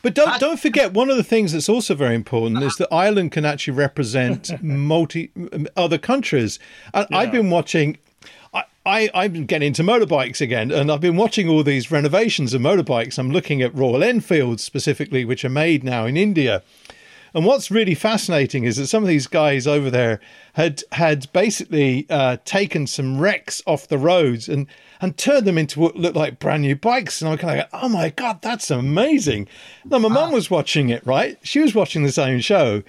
[0.05, 3.31] But don't don't forget one of the things that's also very important is that Ireland
[3.31, 5.31] can actually represent multi
[5.75, 6.59] other countries.
[6.93, 7.97] And I've been watching.
[8.53, 12.53] I, I, I've been getting into motorbikes again, and I've been watching all these renovations
[12.53, 13.17] of motorbikes.
[13.17, 16.61] I'm looking at Royal Enfields specifically, which are made now in India.
[17.35, 20.21] And what's really fascinating is that some of these guys over there
[20.53, 24.67] had had basically uh, taken some wrecks off the roads and
[25.01, 27.21] and turned them into what looked like brand new bikes.
[27.21, 29.49] And I'm kind of like, oh my god, that's amazing.
[29.83, 31.37] Now my mum was watching it, right?
[31.43, 32.83] She was watching the same show,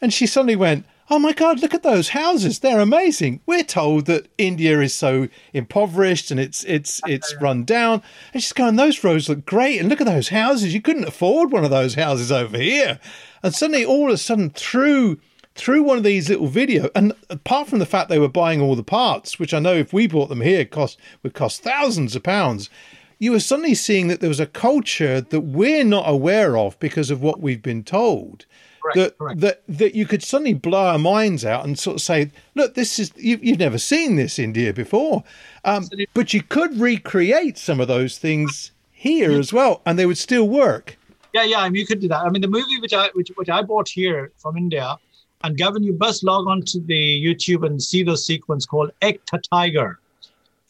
[0.00, 2.60] and she suddenly went, oh my God, look at those houses.
[2.60, 3.40] They're amazing.
[3.44, 8.02] We're told that India is so impoverished and it's it's it's run down.
[8.32, 9.80] And she's going, those roads look great.
[9.80, 10.72] And look at those houses.
[10.72, 13.00] You couldn't afford one of those houses over here.
[13.42, 15.18] And suddenly all of a sudden through
[15.56, 18.76] through one of these little video and apart from the fact they were buying all
[18.76, 22.22] the parts, which I know if we bought them here cost would cost thousands of
[22.22, 22.70] pounds,
[23.18, 27.10] you were suddenly seeing that there was a culture that we're not aware of because
[27.10, 28.46] of what we've been told
[28.82, 29.40] correct, that, correct.
[29.40, 32.98] that that you could suddenly blow our minds out and sort of say, look, this
[32.98, 35.24] is you, have never seen this India before,
[35.64, 40.18] um, but you could recreate some of those things here as well, and they would
[40.18, 40.96] still work.
[41.32, 42.22] Yeah, yeah, I mean, you could do that.
[42.22, 44.96] I mean, the movie which I which, which I bought here from India,
[45.42, 49.24] and Gavin, you must log on to the YouTube and see the sequence called Ek
[49.26, 49.98] Tha Tiger,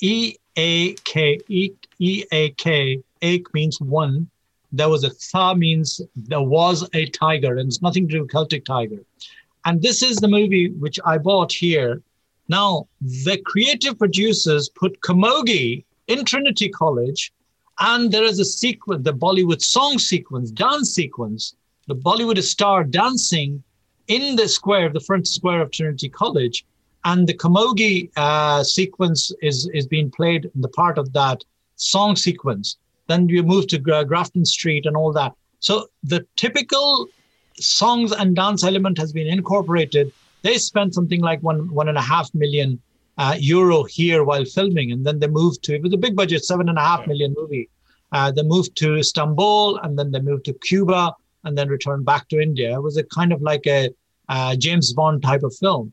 [0.00, 3.02] E A K E E A K.
[3.22, 4.28] Ek means one,
[4.73, 8.31] there was a tha means there was a tiger, and it's nothing to do with
[8.31, 9.03] Celtic tiger.
[9.64, 12.03] And this is the movie which I bought here.
[12.49, 17.33] Now, the creative producers put Camogie in Trinity College,
[17.79, 21.55] and there is a sequence, the Bollywood song sequence, dance sequence,
[21.87, 23.62] the Bollywood star dancing
[24.09, 26.64] in the square, the front square of Trinity College.
[27.05, 31.43] And the Camogie uh, sequence is, is being played in the part of that
[31.77, 32.77] song sequence.
[33.11, 35.32] Then you move to Grafton Street and all that.
[35.58, 37.08] So the typical
[37.56, 40.12] songs and dance element has been incorporated.
[40.42, 42.80] They spent something like one one and a half million
[43.18, 46.44] uh, euro here while filming, and then they moved to it was a big budget,
[46.44, 47.68] seven and a half million movie.
[48.12, 51.12] Uh, they moved to Istanbul, and then they moved to Cuba,
[51.44, 52.74] and then returned back to India.
[52.74, 53.90] It was a kind of like a
[54.28, 55.92] uh, James Bond type of film,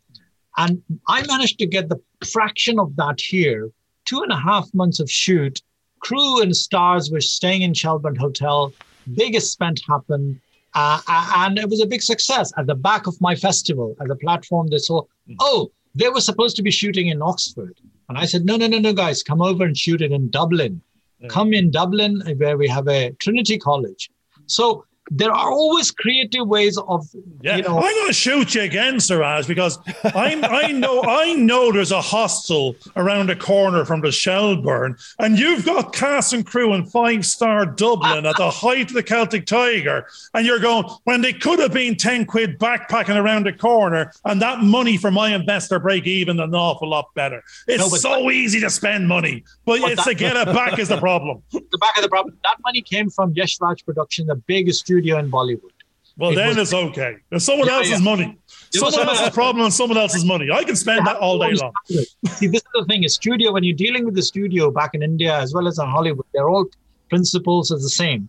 [0.58, 2.00] and I managed to get the
[2.36, 3.72] fraction of that here.
[4.06, 5.62] Two and a half months of shoot,
[6.00, 8.74] crew and stars were staying in Shelburne Hotel.
[9.16, 10.40] Biggest spent happened.
[10.74, 14.16] Uh, and it was a big success at the back of my festival at the
[14.16, 14.68] platform.
[14.68, 15.02] They saw,
[15.40, 17.76] oh, they were supposed to be shooting in Oxford.
[18.10, 20.82] And I said, no, no, no, no, guys, come over and shoot it in Dublin.
[21.20, 21.30] Yeah.
[21.30, 24.12] Come in Dublin, where we have a Trinity College.
[24.46, 27.08] So there are always creative ways of
[27.42, 27.58] yeah.
[27.58, 31.72] You know, I'm going to shoot you again, Siraj, because I'm, I know I know
[31.72, 36.74] there's a hostel around the corner from the Shelburne, and you've got cast and crew
[36.74, 41.22] in five star Dublin at the height of the Celtic Tiger, and you're going when
[41.22, 45.34] they could have been ten quid backpacking around the corner, and that money for my
[45.34, 47.44] investor break even an awful lot better.
[47.68, 50.54] It's no, so that, easy to spend money, but, but it's that, to get it
[50.54, 51.44] back is the problem.
[51.70, 52.38] The back of the problem.
[52.44, 55.72] That money came from Yash Raj Production, the biggest studio studio in Bollywood.
[56.18, 57.18] Well, it then was, it's okay.
[57.32, 58.12] It's someone yeah, else's yeah.
[58.12, 58.38] money.
[58.72, 60.50] Someone else's problem and someone else's money.
[60.52, 61.74] I can spend that all day long.
[61.88, 63.52] See, this is the thing: a studio.
[63.54, 66.50] When you're dealing with the studio back in India as well as in Hollywood, they're
[66.50, 66.66] all
[67.10, 68.28] principles are the same.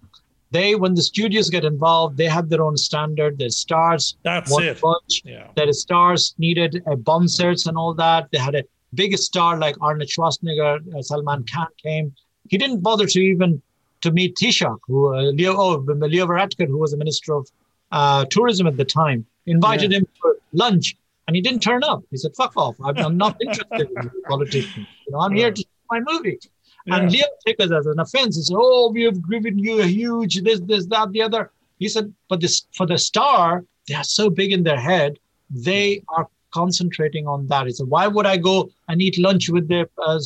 [0.50, 3.38] They, when the studios get involved, they have their own standard.
[3.38, 4.80] Their stars, that's it.
[4.80, 5.22] Bunch.
[5.24, 5.70] Yeah.
[5.70, 8.28] Stars needed a bomb sets and all that.
[8.32, 8.64] They had a
[8.94, 12.14] biggest star like Arnold Schwarzenegger, uh, Salman Khan came.
[12.48, 13.60] He didn't bother to even
[14.02, 17.48] to meet Taoiseach, who uh, Leo, oh, Leo Varadkar, who was the minister of
[17.92, 19.98] uh, tourism at the time, invited yeah.
[19.98, 20.96] him for lunch,
[21.26, 22.02] and he didn't turn up.
[22.10, 22.76] He said, "Fuck off!
[22.84, 24.68] I'm, I'm not interested in politics.
[24.76, 26.38] You know, I'm here to my movie."
[26.86, 26.96] Yeah.
[26.96, 28.36] And Leo took it as an offense.
[28.36, 31.88] He said, "Oh, we have given you a huge this, this, that, the other." He
[31.88, 35.18] said, "But this for the star, they are so big in their head,
[35.50, 39.68] they are concentrating on that." He said, "Why would I go and eat lunch with
[39.68, 40.20] the uh,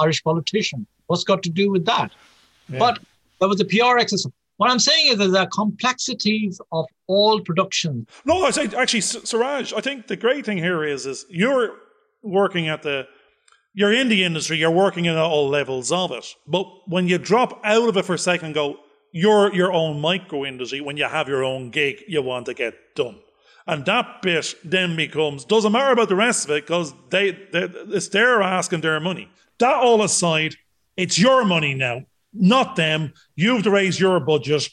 [0.00, 0.86] Irish politician?
[1.06, 2.12] What's got to do with that?"
[2.68, 2.78] Yeah.
[2.78, 2.98] But
[3.40, 4.32] that was a PR exercise.
[4.56, 8.06] What I'm saying is that the complexities of all production.
[8.24, 9.72] No, I say actually, Siraj.
[9.74, 11.74] I think the great thing here is is you're
[12.22, 13.06] working at the
[13.74, 16.34] you're in the industry, you're working at all levels of it.
[16.46, 18.78] But when you drop out of it for a second and go,
[19.12, 22.74] you're your own micro industry, when you have your own gig, you want to get
[22.94, 23.18] done.
[23.66, 27.68] And that bit then becomes, doesn't matter about the rest of it because they, they,
[27.88, 29.28] it's they're asking their money.
[29.58, 30.54] That all aside,
[30.96, 32.06] it's your money now
[32.38, 33.12] not them.
[33.34, 34.68] You've to raise your budget.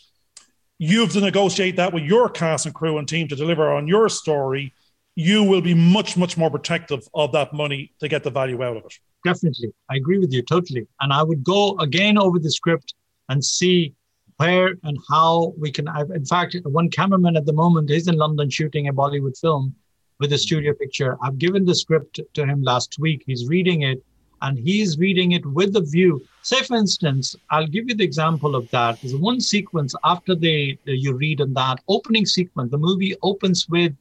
[0.77, 4.09] You've to negotiate that with your cast and crew and team to deliver on your
[4.09, 4.73] story.
[5.15, 8.77] You will be much, much more protective of that money to get the value out
[8.77, 8.93] of it.
[9.23, 9.73] Definitely.
[9.89, 10.87] I agree with you totally.
[10.99, 12.93] And I would go again over the script
[13.29, 13.93] and see
[14.37, 15.87] where and how we can.
[15.87, 19.75] I've, in fact, one cameraman at the moment is in London shooting a Bollywood film
[20.19, 21.17] with a studio picture.
[21.21, 23.23] I've given the script to him last week.
[23.25, 24.03] He's reading it
[24.43, 26.23] and he's reading it with the view.
[26.41, 29.01] Say, for instance, I'll give you the example of that.
[29.01, 32.69] There's one sequence after the, the you read in that opening sequence.
[32.69, 33.93] The movie opens with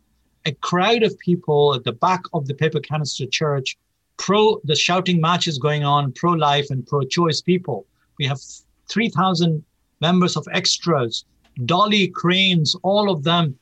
[0.45, 3.79] a crowd of people at the back of the Pepper Canister church,
[4.17, 7.87] pro the shouting matches going on, pro-life and pro-choice people.
[8.19, 8.41] We have
[8.89, 9.65] 3,000
[10.01, 11.25] members of extras,
[11.67, 13.57] dolly cranes, all of them,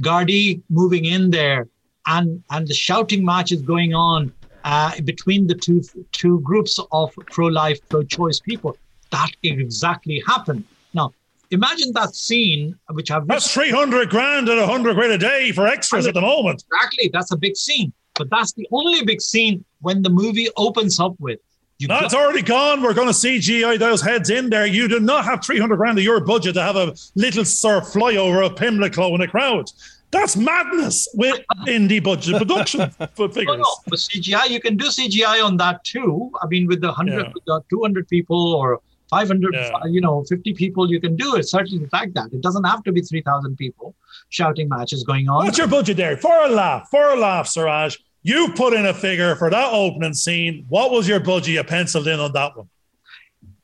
[0.00, 1.66] Gardaí moving in there,
[2.06, 4.32] and and the shouting match is going on
[4.66, 5.80] uh, between the two
[6.12, 8.76] two groups of pro-life, pro-choice people.
[9.12, 10.64] That exactly happened.
[10.92, 11.12] Now,
[11.52, 15.66] imagine that scene, which I've that's three hundred grand and hundred grand a day for
[15.66, 16.64] extras at the moment.
[16.72, 20.98] Exactly, that's a big scene, but that's the only big scene when the movie opens
[21.00, 21.38] up with.
[21.78, 22.82] You That's got- already gone.
[22.82, 24.64] We're going to CGI those heads in there.
[24.66, 28.46] You do not have 300 grand of your budget to have a little sir flyover
[28.46, 29.70] of Pimlico in a crowd.
[30.10, 33.56] That's madness with indie budget production for figures.
[33.58, 36.30] No, no, but CGI, you can do CGI on that too.
[36.40, 37.54] I mean, with the 100, yeah.
[37.54, 38.80] Uh, 200 people or
[39.10, 39.70] 500, yeah.
[39.74, 41.44] Uh, you know, 50 people, you can do it.
[41.48, 42.32] Certainly like that.
[42.32, 43.94] It doesn't have to be 3,000 people
[44.28, 45.44] shouting matches going on.
[45.44, 46.16] What's your budget there?
[46.16, 47.96] For a laugh, for a laugh, Siraj.
[48.22, 50.66] You put in a figure for that opening scene.
[50.68, 52.68] What was your budget you penciled in on that one?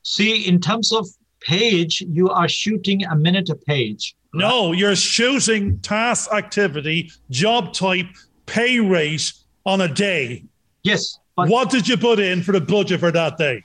[0.03, 1.07] See, in terms of
[1.41, 4.15] page, you are shooting a minute a page.
[4.33, 8.07] No, you're shooting task activity, job type,
[8.45, 9.31] pay rate
[9.65, 10.43] on a day.
[10.83, 11.19] Yes.
[11.35, 13.63] what did you put in for the budget for that day?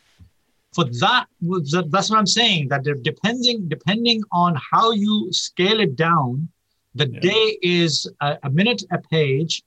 [0.75, 2.69] For that, that's what I'm saying.
[2.69, 6.49] That depending depending on how you scale it down,
[6.95, 7.21] the yeah.
[7.21, 9.63] day is a, a minute a page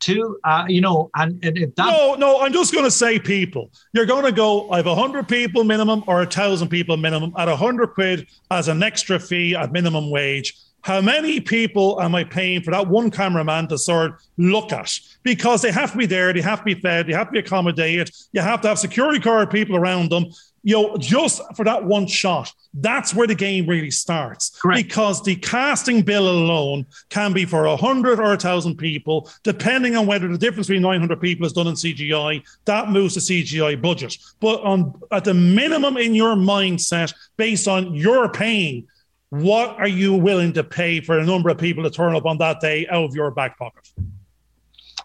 [0.00, 3.18] to uh, you know and, and if that no no i'm just going to say
[3.18, 3.70] people.
[3.92, 7.32] You're going to go i have a 100 people minimum or a thousand people minimum
[7.36, 10.54] at a 100 quid as an extra fee at minimum wage.
[10.82, 14.98] How many people am i paying for that one cameraman to sort of look at?
[15.22, 17.38] Because they have to be there they have to be fed they have to be
[17.40, 20.26] accommodated you have to have security guard people around them
[20.68, 24.50] you know, just for that one shot, that's where the game really starts.
[24.60, 24.86] Correct.
[24.86, 29.96] Because the casting bill alone can be for a hundred or a thousand people, depending
[29.96, 32.46] on whether the difference between 900 people is done in CGI.
[32.66, 34.18] That moves the CGI budget.
[34.40, 38.88] But on at the minimum in your mindset, based on your pain,
[39.30, 42.36] what are you willing to pay for a number of people to turn up on
[42.38, 43.88] that day out of your back pocket?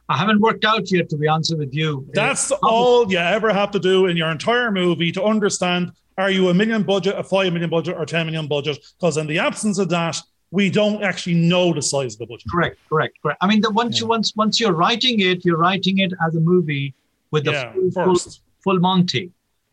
[0.09, 2.07] I haven't worked out yet, to be honest with you.
[2.13, 6.49] That's all you ever have to do in your entire movie to understand are you
[6.49, 8.77] a million budget, a five million budget, or 10 million budget?
[8.99, 12.45] Because in the absence of that, we don't actually know the size of the budget.
[12.51, 13.39] Correct, correct, correct.
[13.41, 14.03] I mean, the once yeah.
[14.03, 16.93] you once once you're writing it, you're writing it as a movie
[17.31, 18.31] with the yeah, full, full,
[18.63, 19.31] full, Monty.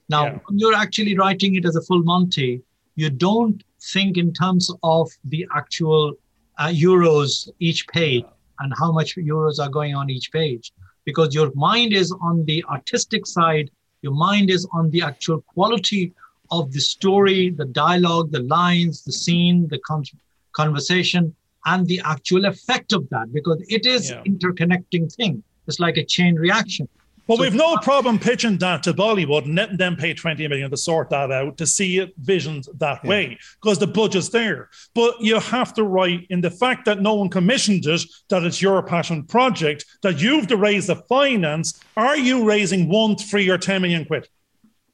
[0.09, 0.39] Now, yeah.
[0.47, 2.63] when you're actually writing it as a full Monty,
[2.95, 3.63] you don't
[3.93, 6.15] think in terms of the actual
[6.59, 8.25] uh, euros each page
[8.61, 10.73] and how much euros are going on each page.
[11.05, 13.71] Because your mind is on the artistic side
[14.03, 16.13] your mind is on the actual quality
[16.51, 20.05] of the story the dialogue the lines the scene the con-
[20.53, 21.35] conversation
[21.67, 24.23] and the actual effect of that because it is yeah.
[24.23, 25.43] interconnecting thing.
[25.67, 26.89] It's like a chain reaction
[27.31, 30.69] well, so, we've no problem pitching that to Bollywood and letting them pay 20 million
[30.69, 33.09] to sort that out to see it visioned that yeah.
[33.09, 34.69] way because the budget's there.
[34.97, 38.61] But you have to write in the fact that no one commissioned it, that it's
[38.61, 41.81] your passion project, that you've to raise the finance.
[41.97, 44.27] Are you raising one, three, or 10 million quid?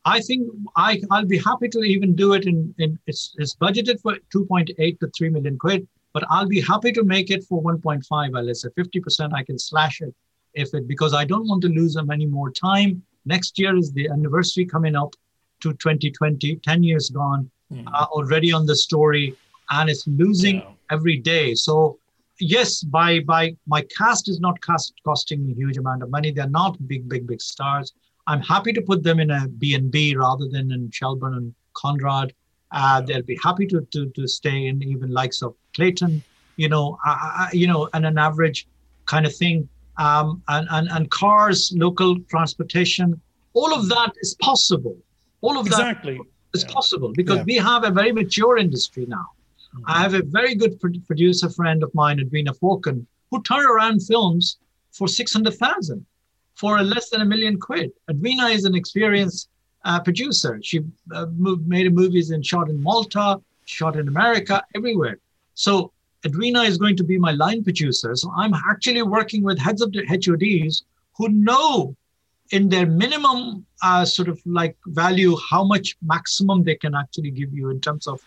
[0.04, 4.02] I think I, I'll be happy to even do it in, in it's, it's budgeted
[4.02, 8.44] for 2.8 to 3 million quid, but I'll be happy to make it for 1.5.
[8.44, 10.14] Let's say 50%, I can slash it
[10.56, 13.02] if it because I don't want to lose them any more time.
[13.26, 15.14] Next year is the anniversary coming up
[15.60, 17.84] to 2020, 10 years gone mm.
[17.92, 19.36] uh, already on the story,
[19.70, 20.70] and it's losing yeah.
[20.90, 21.54] every day.
[21.54, 21.98] So
[22.40, 26.32] yes, by by my cast is not cost, costing me a huge amount of money.
[26.32, 27.92] They're not big, big, big stars.
[28.26, 32.32] I'm happy to put them in a B&B rather than in Shelburne and Conrad.
[32.72, 36.22] Uh, they'll be happy to, to to stay in even likes of Clayton,
[36.56, 38.66] you know, uh, you know, and an average
[39.06, 39.68] kind of thing
[39.98, 43.20] um, and, and, and cars, local transportation,
[43.54, 44.96] all of that is possible.
[45.40, 46.16] All of exactly.
[46.16, 46.24] that
[46.54, 46.74] is yeah.
[46.74, 47.44] possible because yeah.
[47.44, 49.26] we have a very mature industry now.
[49.74, 49.84] Mm-hmm.
[49.86, 54.58] I have a very good producer friend of mine, Edwina Falcon, who turned around films
[54.92, 56.04] for 600,000
[56.54, 57.92] for less than a million quid.
[58.10, 59.48] Edwina is an experienced
[59.84, 60.58] uh, producer.
[60.62, 60.80] She
[61.14, 65.18] uh, moved, made movies and shot in Malta, shot in America, everywhere.
[65.54, 65.92] So
[66.26, 68.14] Edwina is going to be my line producer.
[68.16, 70.84] So I'm actually working with heads of the HODs
[71.16, 71.96] who know
[72.50, 77.52] in their minimum uh, sort of like value how much maximum they can actually give
[77.52, 78.20] you in terms of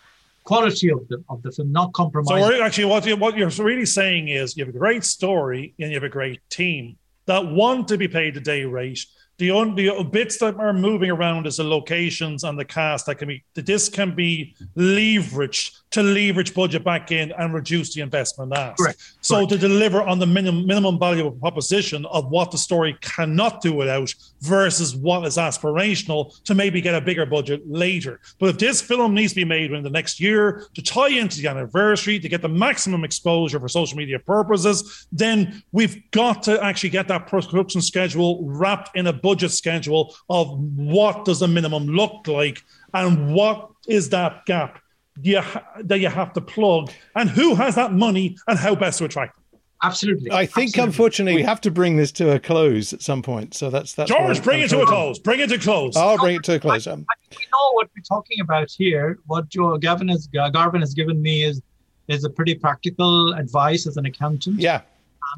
[0.44, 2.46] quality of the of the film, not compromise.
[2.46, 5.90] So actually, what you, what you're really saying is you have a great story and
[5.90, 6.96] you have a great team
[7.26, 9.04] that want to be paid a day rate
[9.40, 13.16] the only the bits that are moving around is the locations and the cast that
[13.16, 18.52] can be this can be leveraged to leverage budget back in and reduce the investment
[18.56, 18.76] ask.
[18.76, 19.02] Correct.
[19.22, 19.50] So Correct.
[19.52, 23.72] to deliver on the minimum minimum value of proposition of what the story cannot do
[23.72, 28.20] without versus what is aspirational to maybe get a bigger budget later.
[28.38, 31.40] But if this film needs to be made within the next year to tie into
[31.40, 36.62] the anniversary to get the maximum exposure for social media purposes, then we've got to
[36.62, 41.86] actually get that production schedule wrapped in a budget schedule of what does the minimum
[41.86, 42.62] look like
[42.94, 44.80] and what is that gap
[45.22, 48.98] you ha- that you have to plug and who has that money and how best
[48.98, 49.44] to attract them.
[49.82, 50.30] Absolutely.
[50.30, 50.82] I think, Absolutely.
[50.82, 53.54] unfortunately, we have to bring this to a close at some point.
[53.54, 54.10] So that's that's.
[54.10, 55.18] George, bring I'm it to a close.
[55.18, 55.96] Bring it to close.
[55.96, 56.86] I'll bring it to a close.
[56.86, 59.18] Um, I think we know what we're talking about here.
[59.26, 61.62] What Joe Gavin has Garvin has given me is
[62.08, 64.60] is a pretty practical advice as an accountant.
[64.60, 64.82] yeah,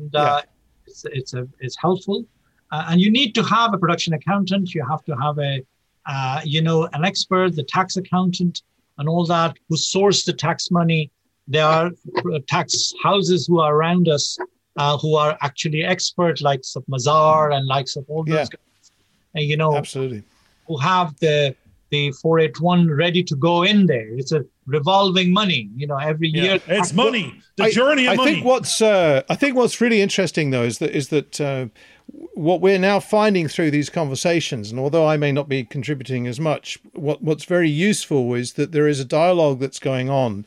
[0.01, 0.43] and uh,
[0.87, 2.25] it's it's a it's helpful.
[2.73, 4.75] Uh, and you need to have a production accountant.
[4.75, 5.63] You have to have a
[6.07, 8.63] uh, you know an expert, the tax accountant,
[8.99, 11.11] and all that who source the tax money.
[11.49, 11.91] There are
[12.49, 14.39] tax houses who are around us
[14.79, 18.45] uh, who are actually expert, likes of Mazar and likes of all those Yeah.
[18.45, 18.91] guys.
[19.35, 20.23] And you know absolutely.
[20.67, 21.55] who have the
[21.91, 24.09] the 481 ready to go in there.
[24.17, 25.69] It's a revolving money.
[25.77, 26.59] You know every year.
[26.67, 27.41] It's money.
[27.57, 28.33] The I- journey of I money.
[28.33, 31.67] think what's uh, I think what's really interesting though is that is that uh,
[32.43, 36.41] what we're now finding through these conversations, and although I may not be contributing as
[36.41, 40.47] much, what what's very useful is that there is a dialogue that's going on.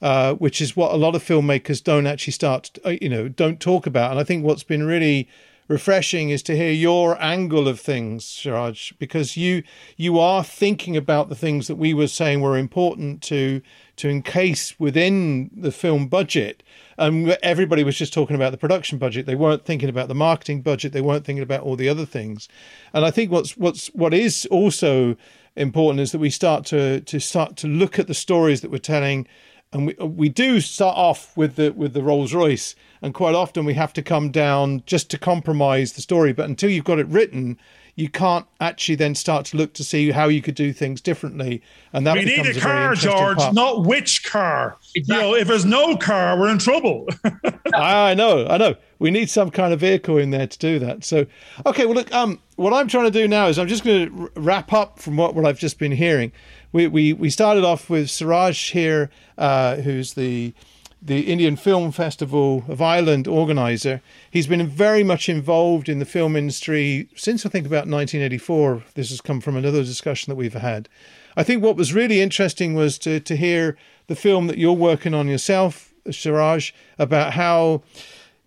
[0.00, 3.26] Uh, which is what a lot of filmmakers don't actually start, to, uh, you know,
[3.26, 4.12] don't talk about.
[4.12, 5.28] And I think what's been really
[5.66, 9.62] refreshing is to hear your angle of things, Siraj, because you
[9.96, 13.60] you are thinking about the things that we were saying were important to
[13.96, 16.62] to encase within the film budget.
[16.98, 19.26] And everybody was just talking about the production budget.
[19.26, 20.92] They weren't thinking about the marketing budget.
[20.92, 22.48] They weren't thinking about all the other things.
[22.92, 25.16] And I think what's what's what is also
[25.56, 28.78] important is that we start to to start to look at the stories that we're
[28.78, 29.26] telling
[29.72, 33.64] and we we do start off with the with the Rolls Royce, and quite often
[33.64, 36.32] we have to come down just to compromise the story.
[36.32, 37.58] But until you've got it written,
[37.98, 41.60] you can't actually then start to look to see how you could do things differently.
[41.92, 43.54] And that we need a a car, George, part.
[43.54, 44.76] not which car.
[44.94, 45.16] Exactly.
[45.16, 47.08] You know, if there's no car, we're in trouble.
[47.74, 48.76] I know, I know.
[49.00, 51.02] We need some kind of vehicle in there to do that.
[51.02, 51.26] So,
[51.66, 54.30] okay, well, look, um, what I'm trying to do now is I'm just going to
[54.36, 56.30] wrap up from what, what I've just been hearing.
[56.70, 60.54] We, we, we started off with Siraj here, uh, who's the
[61.00, 64.02] the Indian Film Festival of Ireland organizer.
[64.30, 68.84] He's been very much involved in the film industry since I think about 1984.
[68.94, 70.88] This has come from another discussion that we've had.
[71.36, 73.76] I think what was really interesting was to, to hear
[74.08, 77.82] the film that you're working on yourself, Siraj, about how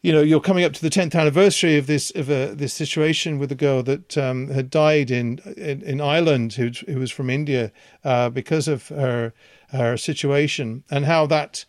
[0.01, 3.37] you know you're coming up to the 10th anniversary of this of a, this situation
[3.37, 7.29] with a girl that um, had died in, in in Ireland who who was from
[7.29, 7.71] India
[8.03, 9.31] uh, because of her
[9.69, 11.65] her situation and how that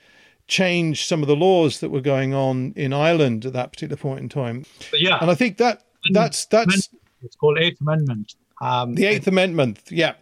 [0.49, 4.21] changed some of the laws that were going on in Ireland at that particular point
[4.21, 4.65] in time.
[4.91, 5.83] But yeah, And I think that
[6.13, 6.91] that's that's
[7.23, 8.35] it's called Eighth Amendment.
[8.61, 10.15] Um, the Eighth Amendment, yeah,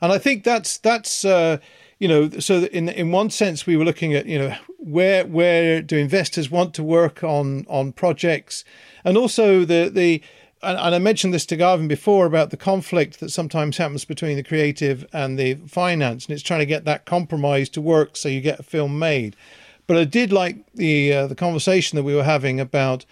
[0.00, 1.58] and I think that's that's uh,
[1.98, 5.82] you know so in in one sense we were looking at you know where where
[5.82, 8.64] do investors want to work on on projects,
[9.04, 10.22] and also the the
[10.62, 14.36] and, and I mentioned this to Garvin before about the conflict that sometimes happens between
[14.36, 18.28] the creative and the finance, and it's trying to get that compromise to work so
[18.28, 19.36] you get a film made.
[19.90, 23.04] But I did like the uh, the conversation that we were having about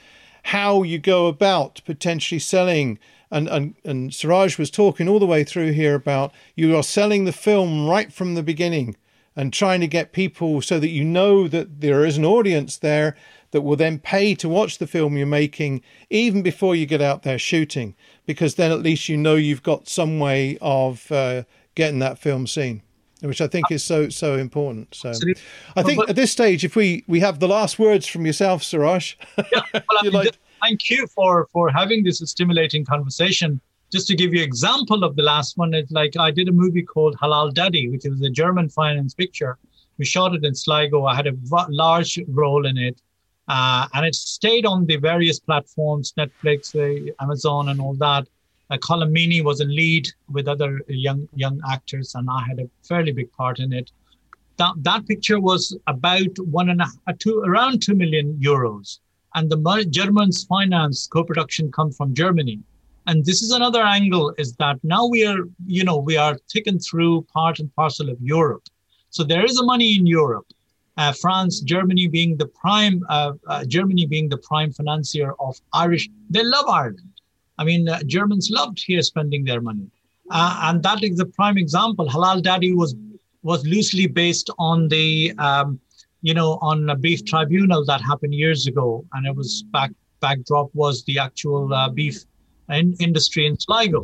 [0.44, 3.00] how you go about potentially selling.
[3.32, 7.24] And, and and Siraj was talking all the way through here about you are selling
[7.24, 8.94] the film right from the beginning
[9.34, 13.16] and trying to get people so that you know that there is an audience there
[13.50, 17.24] that will then pay to watch the film you're making even before you get out
[17.24, 21.42] there shooting because then at least you know you've got some way of uh,
[21.74, 22.82] getting that film seen
[23.20, 24.94] which I think is so so important.
[24.94, 25.42] So Absolutely.
[25.76, 28.62] I think But- at this stage, if we we have the last words from yourself,
[28.62, 29.14] Siraj.
[29.36, 33.60] well, I mean, like- thank you for for having this stimulating conversation.
[33.90, 36.82] Just to give you example of the last one, it's like I did a movie
[36.82, 39.56] called Halal Daddy, which was a German finance picture.
[39.96, 41.06] We shot it in Sligo.
[41.06, 43.00] I had a v- large role in it,
[43.48, 48.28] uh, and it stayed on the various platforms, Netflix, uh, Amazon, and all that.
[48.70, 53.12] Uh, Meaney was in lead with other young young actors, and I had a fairly
[53.12, 53.90] big part in it.
[54.56, 58.98] That that picture was about one and a uh, two around two million euros
[59.34, 62.60] and the Germans finance co-production come from Germany.
[63.06, 66.78] And this is another angle is that now we are, you know, we are taken
[66.78, 68.64] through part and parcel of Europe.
[69.10, 70.46] So there is a money in Europe.
[70.96, 76.08] Uh, France, Germany being the prime, uh, uh, Germany being the prime financier of Irish.
[76.28, 77.07] They love Ireland.
[77.58, 79.90] I mean, uh, Germans loved here spending their money.
[80.30, 82.08] Uh, and that is the prime example.
[82.08, 82.94] Halal Daddy was
[83.42, 85.80] was loosely based on the, um,
[86.22, 90.68] you know, on a beef tribunal that happened years ago, and it was back backdrop
[90.74, 92.24] was the actual uh, beef
[92.68, 94.02] in, industry in Sligo.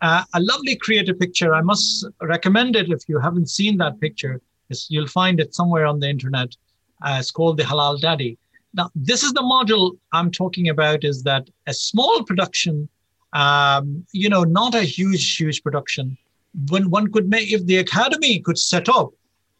[0.00, 1.54] Uh, a lovely creative picture.
[1.54, 4.40] I must recommend it if you haven't seen that picture.
[4.70, 6.56] It's, you'll find it somewhere on the internet.
[7.02, 8.38] Uh, it's called the Halal Daddy.
[8.74, 11.04] Now, this is the model I'm talking about.
[11.04, 12.88] Is that a small production?
[13.32, 16.16] Um, you know, not a huge, huge production.
[16.68, 19.12] When one could make, if the academy could set up,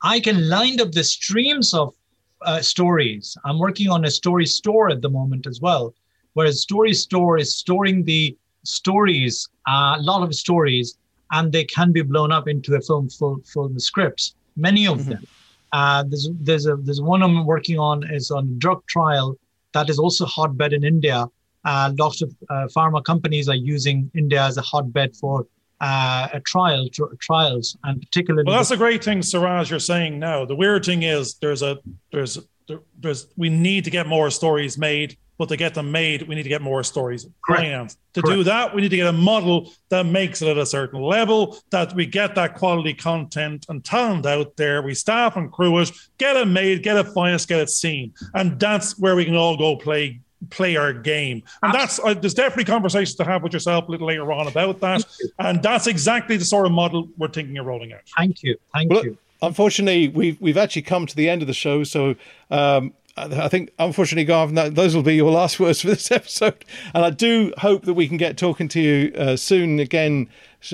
[0.02, 1.94] I can line up the streams of
[2.42, 3.36] uh, stories.
[3.44, 5.94] I'm working on a story store at the moment as well,
[6.32, 10.96] whereas story store is storing the stories, uh, a lot of stories,
[11.32, 14.34] and they can be blown up into a film full full of scripts.
[14.56, 15.10] Many of mm-hmm.
[15.10, 15.26] them.
[15.72, 19.36] Uh, there's there's a there's one I'm working on is on drug trial
[19.72, 21.26] that is also hotbed in India.
[21.64, 25.46] Uh, lots of uh, pharma companies are using India as a hotbed for
[25.80, 28.46] uh, a trial tr- trials, and particularly.
[28.46, 29.70] Well, that's a great thing, Siraj.
[29.70, 30.44] You're saying now.
[30.44, 31.78] The weird thing is there's a
[32.12, 36.28] there's there, there's we need to get more stories made but to get them made,
[36.28, 37.98] we need to get more stories financed.
[38.12, 38.36] To Correct.
[38.36, 41.56] do that, we need to get a model that makes it at a certain level,
[41.70, 44.82] that we get that quality content and talent out there.
[44.82, 48.12] We staff and crew it, get it made, get it financed, get it seen.
[48.34, 50.20] And that's where we can all go play
[50.50, 51.42] play our game.
[51.62, 54.78] And that's uh, there's definitely conversations to have with yourself a little later on about
[54.80, 55.06] that.
[55.38, 58.02] And that's exactly the sort of model we're thinking of rolling out.
[58.14, 58.58] Thank you.
[58.74, 59.16] Thank well, you.
[59.40, 62.14] Unfortunately, we've we've actually come to the end of the show, so
[62.50, 62.92] um,
[63.30, 66.64] I think, unfortunately, Garvin, that, those will be your last words for this episode.
[66.94, 70.28] And I do hope that we can get talking to you uh, soon again,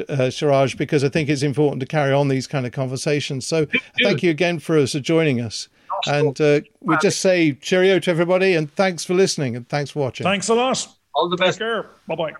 [0.08, 3.46] uh, Siraj, because I think it's important to carry on these kind of conversations.
[3.46, 3.66] So
[4.02, 5.68] thank you again for us for joining us.
[6.06, 10.00] And uh, we just say cheerio to everybody and thanks for listening and thanks for
[10.00, 10.24] watching.
[10.24, 10.86] Thanks a lot.
[11.14, 11.58] All the best.
[11.58, 11.84] Take.
[12.06, 12.32] Bye bye.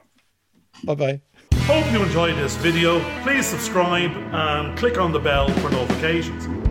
[0.84, 1.20] Bye bye.
[1.60, 3.00] Hope you enjoyed this video.
[3.22, 6.65] Please subscribe and click on the bell for notifications.